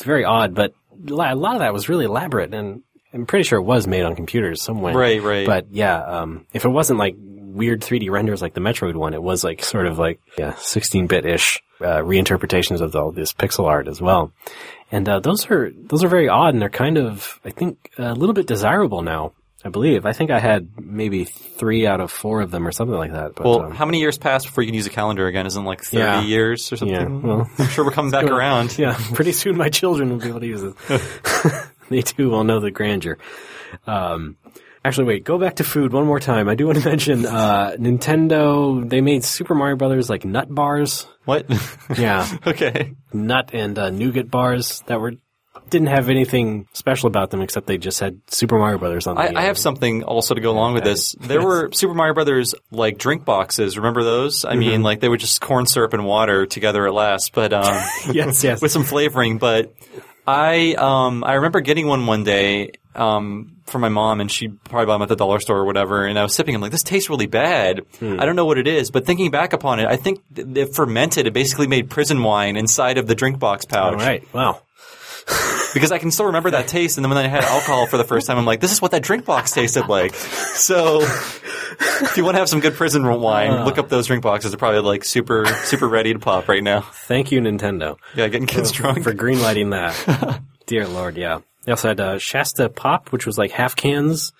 [0.02, 0.74] it's very odd, but
[1.08, 2.82] a lot of that was really elaborate, and
[3.14, 4.92] I'm pretty sure it was made on computers somewhere.
[4.92, 5.46] Right, right.
[5.46, 9.22] But yeah, um, if it wasn't like weird 3D renders like the Metroid one, it
[9.22, 13.86] was like sort of like yeah 16-bit ish uh, reinterpretations of all this pixel art
[13.86, 14.32] as well.
[14.90, 18.12] And uh, those are those are very odd, and they're kind of I think a
[18.14, 19.34] little bit desirable now.
[19.64, 20.06] I believe.
[20.06, 23.34] I think I had maybe three out of four of them or something like that.
[23.36, 25.46] But, well, um, how many years passed before you can use a calendar again?
[25.46, 26.20] Isn't it like thirty Yeah.
[26.22, 26.94] years or something?
[26.96, 28.76] Yeah, well- I'm sure we're coming back around.
[28.78, 30.74] yeah, pretty soon my children will be able to use it.
[31.90, 33.18] they too will know the grandeur.
[33.86, 34.36] Um,
[34.84, 36.48] actually, wait, go back to food one more time.
[36.48, 38.88] I do want to mention uh, Nintendo.
[38.88, 41.06] They made Super Mario Brothers like nut bars.
[41.24, 41.46] What?
[41.96, 42.94] Yeah, okay.
[43.12, 45.12] nut and uh, nougat bars that were
[45.68, 49.18] didn't have anything special about them except they just had Super Mario Brothers on.
[49.18, 51.12] I, the I have something also to go along with this.
[51.18, 53.76] There were Super Mario Brothers like drink boxes.
[53.76, 54.44] Remember those?
[54.44, 57.64] I mean, like they were just corn syrup and water together at last, but um,
[58.12, 58.62] yes, yes.
[58.62, 59.38] with some flavoring.
[59.38, 59.74] But
[60.26, 64.86] I um I remember getting one one day um for my mom, and she probably
[64.86, 66.04] bought them at the dollar store or whatever.
[66.04, 66.54] And I was sipping.
[66.54, 67.82] I'm like, this tastes really bad.
[67.98, 68.20] Hmm.
[68.20, 70.74] I don't know what it is, but thinking back upon it, I think th- it
[70.74, 71.26] fermented.
[71.26, 73.94] It basically made prison wine inside of the drink box pouch.
[73.94, 74.22] All right.
[74.34, 74.62] Wow.
[75.72, 78.04] Because I can still remember that taste, and then when I had alcohol for the
[78.04, 80.14] first time, I'm like, this is what that drink box tasted like.
[80.14, 84.50] So, if you want to have some good prison wine, look up those drink boxes.
[84.50, 86.82] They're probably like super, super ready to pop right now.
[86.82, 87.96] Thank you, Nintendo.
[88.14, 89.02] Yeah, getting kids drunk.
[89.02, 90.42] for greenlighting that.
[90.66, 91.40] Dear Lord, yeah.
[91.64, 94.32] They also had uh, Shasta Pop, which was like half cans.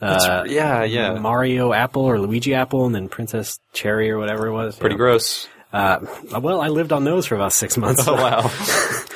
[0.00, 1.14] Uh, yeah, yeah.
[1.14, 4.76] Mario Apple or Luigi Apple, and then Princess Cherry or whatever it was.
[4.76, 4.98] Pretty yeah.
[4.98, 5.48] gross.
[5.72, 6.00] Uh,
[6.40, 8.06] well, I lived on those for about six months.
[8.06, 8.50] Oh wow.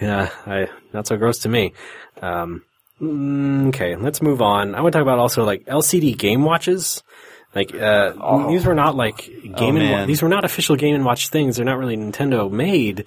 [0.00, 1.72] Yeah, I, not so gross to me.
[2.22, 2.62] Um,
[3.00, 4.74] mm, okay, let's move on.
[4.74, 7.02] I want to talk about also like LCD game watches.
[7.54, 10.06] Like uh, these were not like game and man.
[10.06, 11.56] these were not official Game and Watch things.
[11.56, 13.06] They're not really Nintendo made,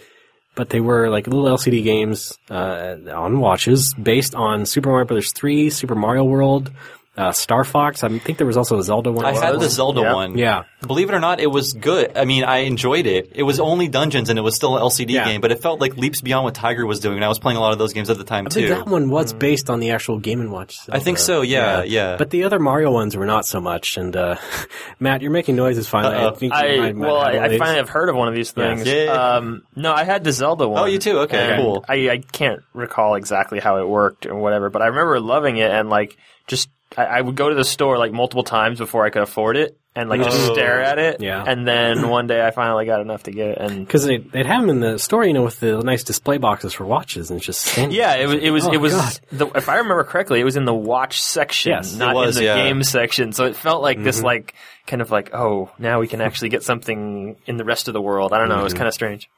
[0.56, 5.32] but they were like little LCD games uh, on watches based on Super Mario Brothers
[5.32, 6.72] three, Super Mario World,
[7.18, 8.04] uh, Star Fox.
[8.06, 9.26] I think there was also a Zelda one.
[9.26, 10.14] I had the Zelda Yeah.
[10.14, 10.38] one.
[10.38, 10.64] Yeah.
[10.88, 12.18] Believe it or not, it was good.
[12.18, 13.32] I mean, I enjoyed it.
[13.36, 15.26] It was only dungeons and it was still an LCD Yeah.
[15.26, 17.18] game, but it felt like leaps beyond what Tiger was doing.
[17.18, 18.74] And I was playing a lot of those games at the time I think too.
[18.76, 20.78] that one was based on the actual Game and Watch.
[20.90, 21.42] I think so.
[21.42, 22.16] Yeah, yeah.
[22.18, 23.98] But the other Mario ones were not so much.
[23.98, 24.38] And uh,
[25.00, 26.16] Matt, you're making noises finally.
[26.16, 26.30] Uh-oh.
[26.30, 28.30] I think you I might- might well, have I, I finally have heard of one
[28.30, 28.86] of these things.
[28.88, 29.10] Yay.
[29.10, 30.82] Um, no, I had the Zelda one.
[30.82, 31.20] Oh, you too?
[31.20, 31.84] Okay, cool.
[31.90, 35.70] I, I can't recall exactly how it worked or whatever, but I remember loving it
[35.70, 39.10] and like just I, I would go to the store like multiple times before I
[39.10, 40.54] could afford it, and like just Oh.
[40.54, 41.22] stare at it.
[41.22, 41.44] Yeah.
[41.46, 44.46] And then one day I finally got enough to get it, and Because they, they'd
[44.46, 47.38] have them in the store, you know, with the nice display boxes for watches, and
[47.38, 47.98] it's just standing.
[47.98, 50.58] yeah, it was it was Oh, it was the, if I remember correctly, it was
[50.58, 52.56] in the watch section, Yes, it not was, in the yeah.
[52.56, 53.32] game section.
[53.32, 54.26] So it felt like this mm-hmm.
[54.26, 54.56] like
[54.88, 58.02] kind of like oh now we can actually get something in the rest of the
[58.02, 58.34] world.
[58.34, 58.80] I don't know, it was mm-hmm.
[58.80, 59.30] kind of strange.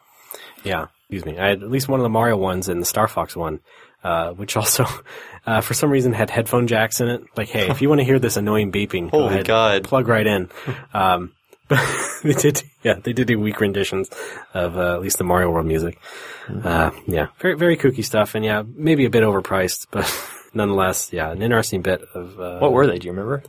[0.63, 1.37] Yeah, excuse me.
[1.37, 3.59] I had at least one of the Mario ones and the Star Fox one,
[4.03, 4.85] uh, which also,
[5.45, 7.21] uh, for some reason had headphone jacks in it.
[7.37, 9.83] Like, hey, if you want to hear this annoying beeping, go Holy ahead, God.
[9.83, 10.49] plug right in.
[10.93, 11.31] Um,
[11.69, 11.79] but
[12.23, 14.09] they did, yeah, they did do weak renditions
[14.53, 15.97] of uh, at least the Mario World music.
[16.63, 20.05] Uh, yeah, very very kooky stuff, and yeah, maybe a bit overpriced, but
[20.53, 22.39] nonetheless, yeah, an interesting bit of.
[22.39, 22.99] Uh, What were they?
[22.99, 23.43] Do you remember?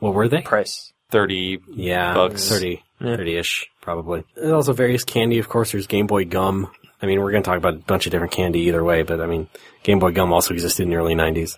[0.00, 0.42] what were they?
[0.42, 0.92] Price.
[1.10, 1.60] Thirty.
[1.68, 2.48] Yeah, bucks.
[2.48, 4.24] 30, 30-ish, probably.
[4.36, 5.72] There's also various candy, of course.
[5.72, 6.70] There's Game Boy gum.
[7.02, 9.20] I mean, we're going to talk about a bunch of different candy either way, but
[9.20, 9.48] I mean,
[9.82, 11.56] Game Boy gum also existed in the early 90s.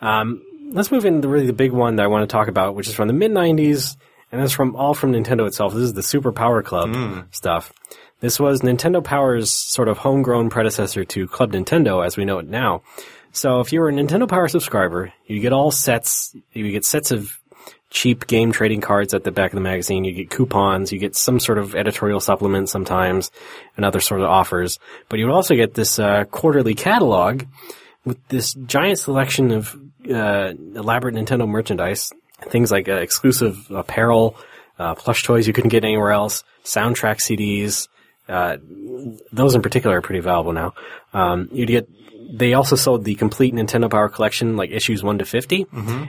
[0.00, 2.88] Um, let's move into really the big one that I want to talk about, which
[2.88, 3.96] is from the mid 90s,
[4.30, 5.74] and that's from all from Nintendo itself.
[5.74, 6.94] This is the Super Power Club
[7.30, 7.72] stuff.
[8.20, 12.46] This was Nintendo Power's sort of homegrown predecessor to Club Nintendo as we know it
[12.46, 12.82] now.
[13.32, 17.10] So if you were a Nintendo Power subscriber, you get all sets, you get sets
[17.10, 17.38] of
[17.94, 20.04] cheap game trading cards at the back of the magazine.
[20.04, 23.30] You get coupons, you get some sort of editorial supplement sometimes,
[23.76, 24.78] and other sort of offers.
[25.08, 27.44] But you would also get this uh, quarterly catalog
[28.04, 29.74] with this giant selection of
[30.10, 34.36] uh, elaborate Nintendo merchandise, things like uh, exclusive apparel,
[34.78, 37.88] uh, plush toys you couldn't get anywhere else, soundtrack CDs.
[38.28, 38.56] Uh,
[39.32, 40.74] those in particular are pretty valuable now.
[41.14, 41.88] Um, you'd get.
[42.32, 45.66] They also sold the complete Nintendo Power collection, like issues one to 50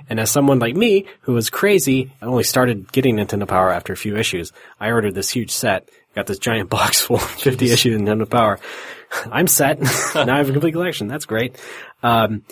[0.10, 3.94] And as someone like me who was crazy, I only started getting Nintendo Power after
[3.94, 4.52] a few issues.
[4.80, 8.30] I ordered this huge set, got this giant box full of fifty issues of Nintendo
[8.30, 8.60] Power.
[9.32, 9.80] I'm set.
[10.16, 11.08] now I have a complete collection.
[11.08, 11.58] That's great.
[12.04, 12.44] Um,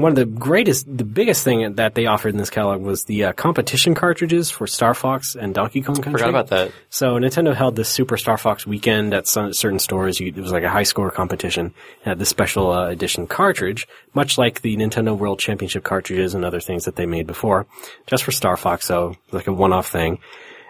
[0.00, 3.24] one of the greatest, the biggest thing that they offered in this catalog was the
[3.24, 6.12] uh, competition cartridges for Star Fox and Donkey Kong Country.
[6.12, 6.72] Forgot about that.
[6.90, 10.20] So Nintendo held this Super Star Fox weekend at some, certain stores.
[10.20, 11.74] You, it was like a high score competition.
[12.02, 16.44] It had this special uh, edition cartridge, much like the Nintendo World Championship cartridges and
[16.44, 17.66] other things that they made before,
[18.06, 18.86] just for Star Fox.
[18.86, 20.18] So like a one-off thing.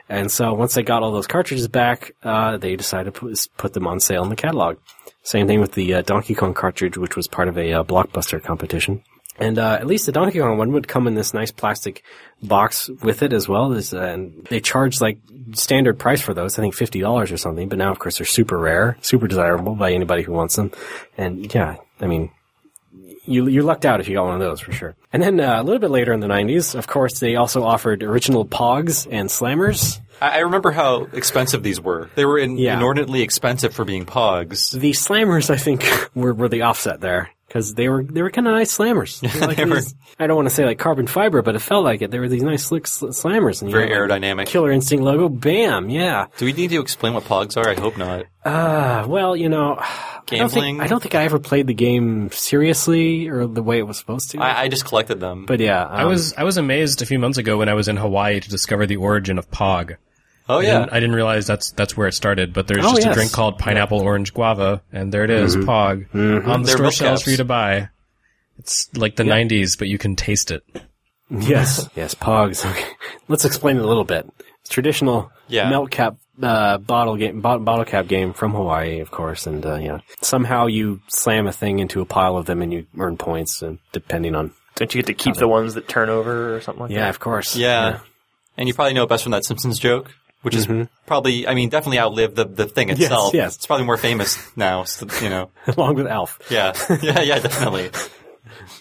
[0.08, 3.72] And so once they got all those cartridges back, uh, they decided to put, put
[3.74, 4.78] them on sale in the catalog.
[5.22, 8.42] Same thing with the uh, Donkey Kong cartridge, which was part of a uh, blockbuster
[8.42, 9.02] competition.
[9.38, 12.02] And uh, at least the Donkey Kong one would come in this nice plastic
[12.42, 13.72] box with it as well.
[13.72, 15.18] Uh, and they charged like
[15.52, 17.68] standard price for those, I think fifty dollars or something.
[17.68, 20.72] But now, of course, they're super rare, super desirable by anybody who wants them.
[21.16, 22.30] And yeah, I mean,
[23.24, 24.96] you you lucked out if you got one of those for sure.
[25.12, 28.02] And then uh, a little bit later in the '90s, of course, they also offered
[28.02, 30.00] original Pogs and Slammers.
[30.20, 32.10] I, I remember how expensive these were.
[32.16, 32.74] They were in, Yeah.
[32.74, 34.72] inordinately expensive for being Pogs.
[34.78, 38.46] The Slammers, I think, were, were the offset there because they were they were kind
[38.46, 39.22] of nice Slammers.
[39.48, 42.02] Like were- these- I don't want to say like carbon fiber, but it felt like
[42.02, 42.10] it.
[42.10, 43.62] They were these nice slick sl- Slammers.
[43.62, 44.46] And you Very know, like, aerodynamic.
[44.46, 46.26] Killer Instinct logo, bam, yeah.
[46.36, 47.68] Do we need to explain what Pogs are?
[47.68, 48.26] I hope not.
[48.44, 50.62] Uh, well, you know, I don't, Gambling?
[50.76, 53.96] think, I don't think I ever played the game seriously or the way it was
[53.98, 54.38] supposed to.
[54.40, 55.46] I, I just collected them.
[55.46, 57.88] but yeah, I um, was I was amazed a few months ago when I was
[57.88, 59.96] in Hawaii to discover the origin of Pog.
[60.48, 62.52] Oh I yeah, didn't, I didn't realize that's that's where it started.
[62.52, 63.12] But there's Oh, just yes.
[63.12, 66.90] a drink called pineapple orange guava, and there it is, Pog, on the They're store
[66.92, 67.88] shelves for you to buy.
[68.58, 70.62] It's like the '90s, but you can taste it.
[71.30, 72.64] Yes, yes, Pogs.
[72.70, 72.86] Okay,
[73.28, 74.26] let's explain it a little bit.
[74.62, 75.68] It's traditional Yeah.
[75.68, 79.74] milk cap uh, bottle game, bo- bottle cap game from Hawaii, of course, and uh,
[79.74, 83.60] yeah, somehow you slam a thing into a pile of them and you earn points,
[83.60, 86.80] and depending on Don't you get to keep the ones that turn over or something
[86.84, 87.04] like yeah, that?
[87.04, 87.98] Yeah, of course, yeah.
[88.56, 90.10] And you probably know it best from that Simpsons joke,
[90.42, 90.68] which is
[91.06, 93.34] probably, I mean, definitely outlived the, the thing itself.
[93.34, 93.42] yes.
[93.42, 93.56] yes.
[93.56, 95.50] It's probably more famous now, so, you know.
[95.66, 96.38] along with Alf.
[96.50, 96.72] Yeah,
[97.02, 97.90] yeah, yeah, definitely.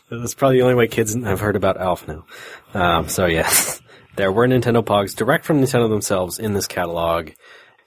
[0.10, 2.26] That's probably the only way kids have heard about Alf now.
[2.74, 3.82] Um, so yes,
[4.16, 7.32] there were Nintendo Pogs direct from Nintendo themselves in this catalog.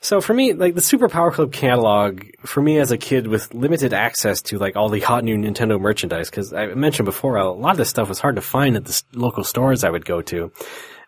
[0.02, 3.52] So for me, like the Super Power Club catalog, for me as a kid with
[3.52, 7.50] limited access to like all the hot new Nintendo merchandise, because I mentioned before, a
[7.50, 10.22] lot of this stuff was hard to find at the local stores I would go
[10.22, 10.52] to.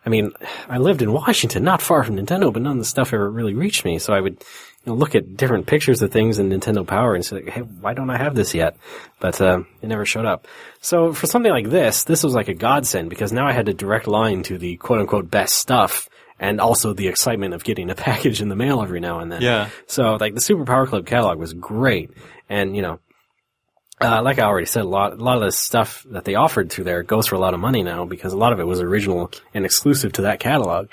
[0.05, 0.31] I mean,
[0.67, 3.53] I lived in Washington, not far from Nintendo, but none of the stuff ever really
[3.53, 3.99] reached me.
[3.99, 4.43] So I would
[4.85, 7.93] you know, look at different pictures of things in Nintendo Power and say, hey, why
[7.93, 8.75] don't I have this yet?
[9.19, 10.47] But uh, it never showed up.
[10.81, 13.73] So for something like this, this was like a godsend because now I had a
[13.73, 17.95] direct line to the quote unquote best stuff and also the excitement of getting a
[17.95, 19.41] package in the mail every now and then.
[19.41, 19.69] Yeah.
[19.87, 22.11] So like the Super Power Club catalog was great.
[22.49, 22.99] And, you know,
[24.03, 26.69] uh, like I already said, a lot, a lot of the stuff that they offered
[26.69, 28.81] through there goes for a lot of money now because a lot of it was
[28.81, 30.89] original and exclusive to that catalog.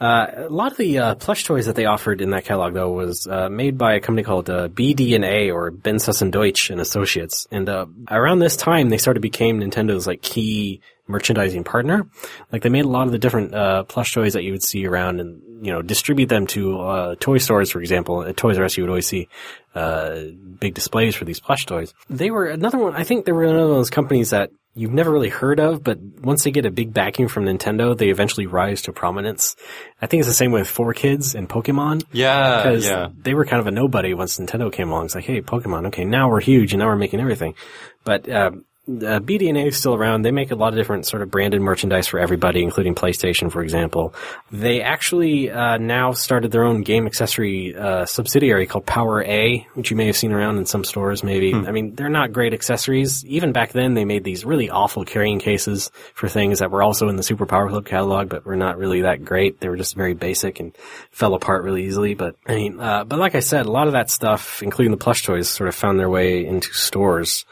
[0.00, 2.90] Uh, a lot of the uh, plush toys that they offered in that catalog, though,
[2.90, 5.98] was uh, made by a company called uh, BD&A or Ben
[6.30, 7.46] Deutsch and Associates.
[7.50, 12.08] And uh, around this time, they of became Nintendo's like key merchandising partner.
[12.50, 14.86] Like they made a lot of the different uh, plush toys that you would see
[14.86, 18.22] around, and you know distribute them to uh, toy stores, for example.
[18.22, 19.28] At Toys R Us, you would always see
[19.74, 20.20] uh,
[20.58, 21.92] big displays for these plush toys.
[22.08, 22.94] They were another one.
[22.94, 25.82] I think they were another one of those companies that you've never really heard of,
[25.82, 29.56] but once they get a big backing from Nintendo, they eventually rise to prominence.
[30.00, 32.04] I think it's the same with 4Kids and Pokemon.
[32.12, 33.08] Yeah, Because yeah.
[33.16, 35.06] they were kind of a nobody once Nintendo came along.
[35.06, 37.54] It's like, hey, Pokemon, okay, now we're huge and now we're making everything.
[38.04, 38.52] But, uh,
[38.90, 40.22] uh, BD&A is still around.
[40.22, 43.62] They make a lot of different sort of branded merchandise for everybody, including PlayStation, for
[43.62, 44.14] example.
[44.50, 49.90] They actually uh, now started their own game accessory uh, subsidiary called Power A, which
[49.90, 51.22] you may have seen around in some stores.
[51.22, 53.24] Maybe I mean they're not great accessories.
[53.26, 57.08] Even back then, they made these really awful carrying cases for things that were also
[57.08, 59.60] in the Super Power Club catalog, but were not really that great.
[59.60, 60.76] They were just very basic and
[61.10, 62.14] fell apart really easily.
[62.14, 64.96] But I mean, uh, but like I said, a lot of that stuff, including the
[64.96, 67.44] plush toys, sort of found their way into stores.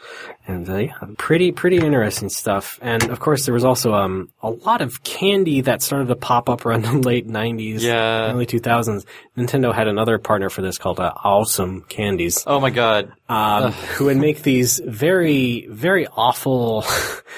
[0.47, 0.93] And uh, yeah,
[1.29, 2.79] pretty pretty interesting stuff.
[2.81, 6.49] And of course, there was also um, a lot of candy that started to pop
[6.49, 8.31] up around the late '90s, Yeah.
[8.31, 9.05] early 2000s.
[9.37, 13.11] Nintendo had another partner for this called uh, Awesome Candies, Oh my god.
[13.29, 16.83] um, who would make these very very awful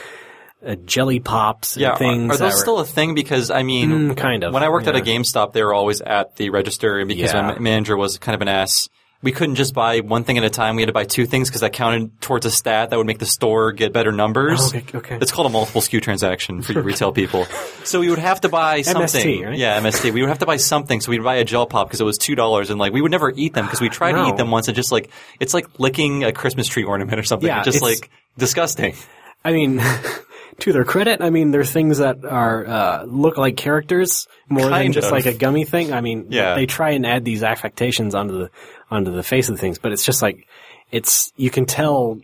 [0.66, 2.32] uh, jelly pops and Yeah, things.
[2.32, 3.14] are that those were- still a thing?
[3.14, 5.02] Because I mean, Mm, kind of, When I worked at a.
[5.02, 7.42] GameStop, they were always at the register, and because Yeah.
[7.42, 8.88] my manager was kind of an ass,
[9.24, 10.76] we couldn't just buy one thing at a time.
[10.76, 13.20] We had to buy two things because that counted towards a stat that would make
[13.20, 14.60] the store get better numbers.
[14.74, 15.18] Oh, okay, okay.
[15.22, 17.46] It's called a multiple SKU transaction for you retail people.
[17.84, 19.42] So we would have to buy something.
[19.42, 19.58] right?
[19.58, 20.14] Yeah, MST.
[20.14, 21.02] We would have to buy something.
[21.02, 23.10] So we'd buy a gel pop because it was two dollars, and like we would
[23.12, 25.10] never eat them because we tried to eat them once, and just like
[25.40, 27.48] it's like licking a Christmas tree ornament or something.
[27.48, 28.96] Yeah, It's just like disgusting.
[29.44, 29.82] I mean,
[30.62, 34.92] to their credit, I mean, they're things that are uh, look like characters more than
[34.94, 35.12] just of.
[35.12, 35.94] like a gummy thing.
[35.94, 36.56] I mean, Yeah.
[36.56, 38.50] they try and add these affectations onto the
[38.90, 40.48] onto the face of things, but it's just like
[40.92, 42.20] it's you can tell.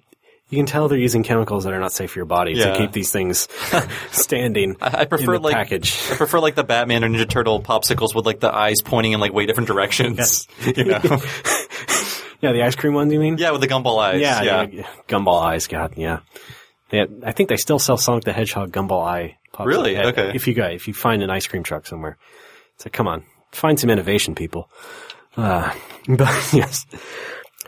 [0.50, 2.72] You can tell they're using chemicals that are not safe for your body Yeah.
[2.72, 3.50] to keep these things
[4.12, 4.78] standing.
[4.80, 5.94] I prefer in the like package.
[6.10, 9.20] I prefer like the Batman or Ninja Turtle popsicles with like the eyes pointing in
[9.20, 10.48] like way different directions.
[10.76, 11.02] You know?
[12.40, 13.12] Yeah, the ice cream ones.
[13.12, 13.38] You mean?
[13.40, 14.22] yeah, with the gumball eyes.
[14.22, 14.88] yeah, Yeah, yeah.
[15.08, 15.66] Gumball eyes.
[15.68, 16.20] God, yeah.
[16.92, 19.38] Yeah, I think they still sell Sonic the Hedgehog gumball eye.
[19.52, 19.98] Pops Really?
[19.98, 20.32] Uh, Okay.
[20.34, 22.18] If you go, if you find an ice cream truck somewhere,
[22.76, 24.70] it's like, come on, find some innovation, people.
[25.36, 25.74] Uh,
[26.08, 26.86] but yes,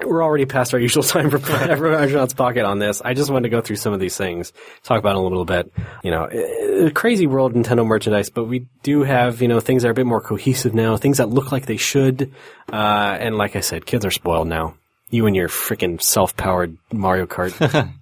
[0.05, 3.01] we're already past our usual time for Retronauts Pocket on this.
[3.03, 4.53] I just wanted to go through some of these things,
[4.84, 5.72] talk about it a little bit.
[6.03, 9.82] You know, eh, a crazy world Nintendo merchandise, but we do have, you know, things
[9.82, 12.32] that are a bit more cohesive now, things that look like they should.
[12.72, 14.76] Uh, and like I said, kids are spoiled now.
[15.09, 17.91] You and your freaking self-powered Mario Kart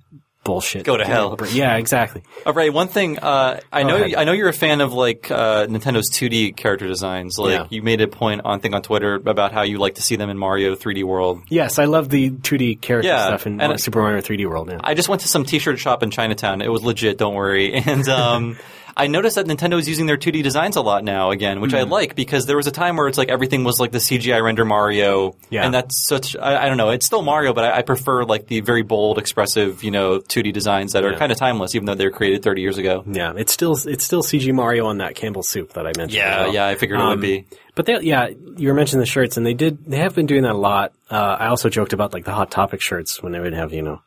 [0.48, 0.84] bullshit.
[0.84, 1.38] Go to hell.
[1.52, 2.24] Yeah, exactly.
[2.46, 2.74] All right.
[2.74, 4.16] One thing uh, I know ahead.
[4.16, 7.38] I know you're a fan of like uh, Nintendo's 2D character designs.
[7.38, 7.68] Like Yeah.
[7.70, 10.30] you made a point on thing on Twitter about how you like to see them
[10.30, 11.42] in Mario 3D World.
[11.50, 14.70] Yes, I love the 2D character Yeah, stuff in and- Super Mario 3D World.
[14.72, 14.80] Yeah.
[14.84, 16.62] I just went to some T-shirt shop in Chinatown.
[16.62, 17.18] It was legit.
[17.18, 17.74] Don't worry.
[17.88, 18.58] And um,
[18.98, 21.84] I noticed that Nintendo is using their 2D designs a lot now again, which I
[21.84, 21.92] Hmm.
[21.92, 24.66] like because there was a time where it's like everything was like the CGI render
[24.66, 25.36] Mario.
[25.50, 25.64] Yeah.
[25.66, 26.36] And that's such.
[26.36, 26.90] I, I don't know.
[26.90, 30.52] It's still Mario, but I, I prefer like the very bold, expressive, you know, 2D
[30.52, 33.04] designs that are kind of timeless, even though they were created 30 years ago.
[33.08, 36.14] yeah, it's still it's still CG Mario on that Campbell soup that I mentioned.
[36.14, 36.54] Yeah, well.
[36.54, 36.66] yeah.
[36.68, 37.46] I figured it would Um, be.
[37.76, 39.86] But they, yeah, you were mentioning the shirts, and they did.
[39.86, 40.94] They have been doing that a lot.
[41.12, 43.84] Uh, I also joked about like the Hot Topic shirts when they would have you
[43.84, 44.02] know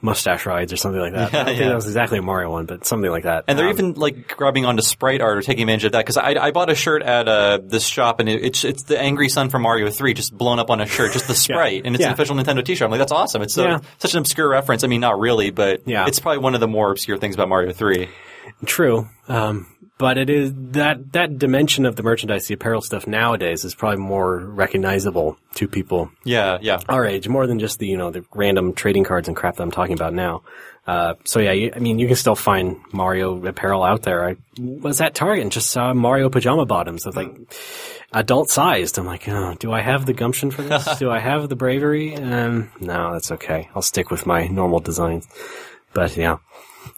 [0.00, 1.28] mustache rides or something like that.
[1.34, 1.68] I don't think yeah.
[1.68, 3.44] that was exactly a Mario one, but something like that.
[3.48, 6.16] And they're Um, even like grabbing onto sprite art or taking advantage of that because
[6.16, 9.28] I, I bought a shirt at uh, this shop and it, it's it's the angry
[9.28, 12.02] sun from Mario Three just blown up on a shirt, just the sprite, and it's
[12.02, 12.08] Yeah.
[12.08, 12.84] an official Nintendo T-shirt.
[12.86, 13.42] I'm like, that's awesome.
[13.42, 13.78] It's so, Yeah.
[13.98, 14.84] such an obscure reference.
[14.84, 16.06] I mean, not really, but Yeah.
[16.06, 18.08] it's probably one of the more obscure things about Mario Three.
[18.66, 19.08] True.
[19.28, 19.66] Um,
[19.98, 23.98] but it is that that dimension of the merchandise, the apparel stuff nowadays is probably
[23.98, 26.78] more recognizable to people Yeah, yeah.
[26.88, 29.62] our age, more than just the you know the random trading cards and crap that
[29.62, 30.42] I'm talking about now.
[30.86, 34.26] Uh, so yeah, you, I mean, you can still find Mario apparel out there.
[34.26, 37.34] I was at Target and just saw Mario pajama bottoms of like
[38.12, 38.98] adult sized.
[38.98, 40.96] I'm like, oh, do I have the gumption for this?
[40.98, 42.14] do I have the bravery?
[42.14, 43.68] Um, no, that's okay.
[43.74, 45.26] I'll stick with my normal designs.
[45.92, 46.38] But yeah,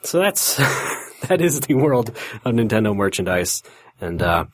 [0.05, 0.61] so that's
[1.29, 2.11] that is the world
[2.45, 3.63] of Nintendo merchandise,
[4.01, 4.47] and uh,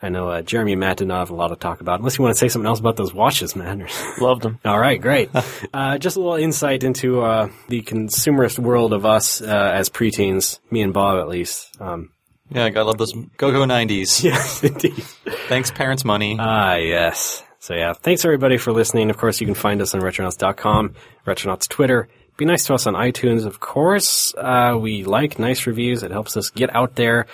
[0.00, 2.00] I know uh, Jeremy and Matt did not have a lot to talk about.
[2.00, 3.86] Unless you want to say something else about those watches, man.
[4.20, 4.58] Loved them.
[4.64, 5.30] All right, great.
[5.74, 10.58] uh, just a little insight into uh, the consumerist world of us uh, as preteens,
[10.70, 11.80] me and Bob at least.
[11.80, 12.10] Um,
[12.50, 14.22] Yeah, I love those go-go 90s.
[14.24, 15.04] yes, indeed.
[15.48, 16.36] Thanks, parents' money.
[16.38, 17.42] Ah, yes.
[17.60, 19.08] So yeah, thanks everybody for listening.
[19.08, 20.94] Of course, you can find us on Retronauts.com,
[21.28, 22.08] Retronauts Twitter.
[22.36, 24.34] Be nice to us on iTunes, of course.
[24.36, 26.02] Uh, we like nice reviews.
[26.02, 27.26] It helps us get out there.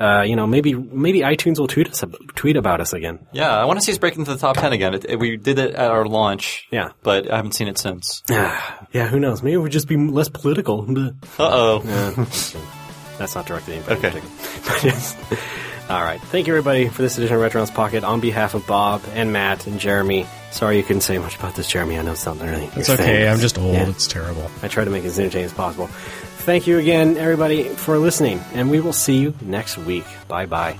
[0.00, 2.02] uh, you know, maybe maybe iTunes will tweet us
[2.34, 3.18] tweet about us again.
[3.32, 4.94] Yeah, I want to see us break into the top ten again.
[4.94, 6.66] It, it- we did it at our launch.
[6.70, 6.90] Yeah.
[7.02, 8.22] but I haven't seen it since.
[8.28, 9.42] yeah, who knows?
[9.42, 10.86] Maybe we'll just be less political.
[11.38, 11.78] Uh oh.
[13.18, 14.08] That's not directed at anybody.
[14.08, 14.18] Okay.
[14.18, 14.62] in particular.
[14.74, 15.16] But yes.
[15.88, 16.20] All right.
[16.20, 18.02] Thank you, everybody, for this edition of Retronauts Pocket.
[18.04, 21.68] On behalf of Bob and Matt and Jeremy, sorry you couldn't say much about this,
[21.68, 21.98] Jeremy.
[21.98, 22.70] I know it's not really.
[22.76, 23.02] It's okay.
[23.02, 23.28] thing.
[23.28, 23.74] I'm just old.
[23.74, 23.88] Yeah.
[23.88, 24.50] It's terrible.
[24.62, 25.88] I try to make it as entertaining as possible.
[26.44, 30.04] Thank you again, everybody, for listening, and we will see you next week.
[30.28, 30.78] Bye bye.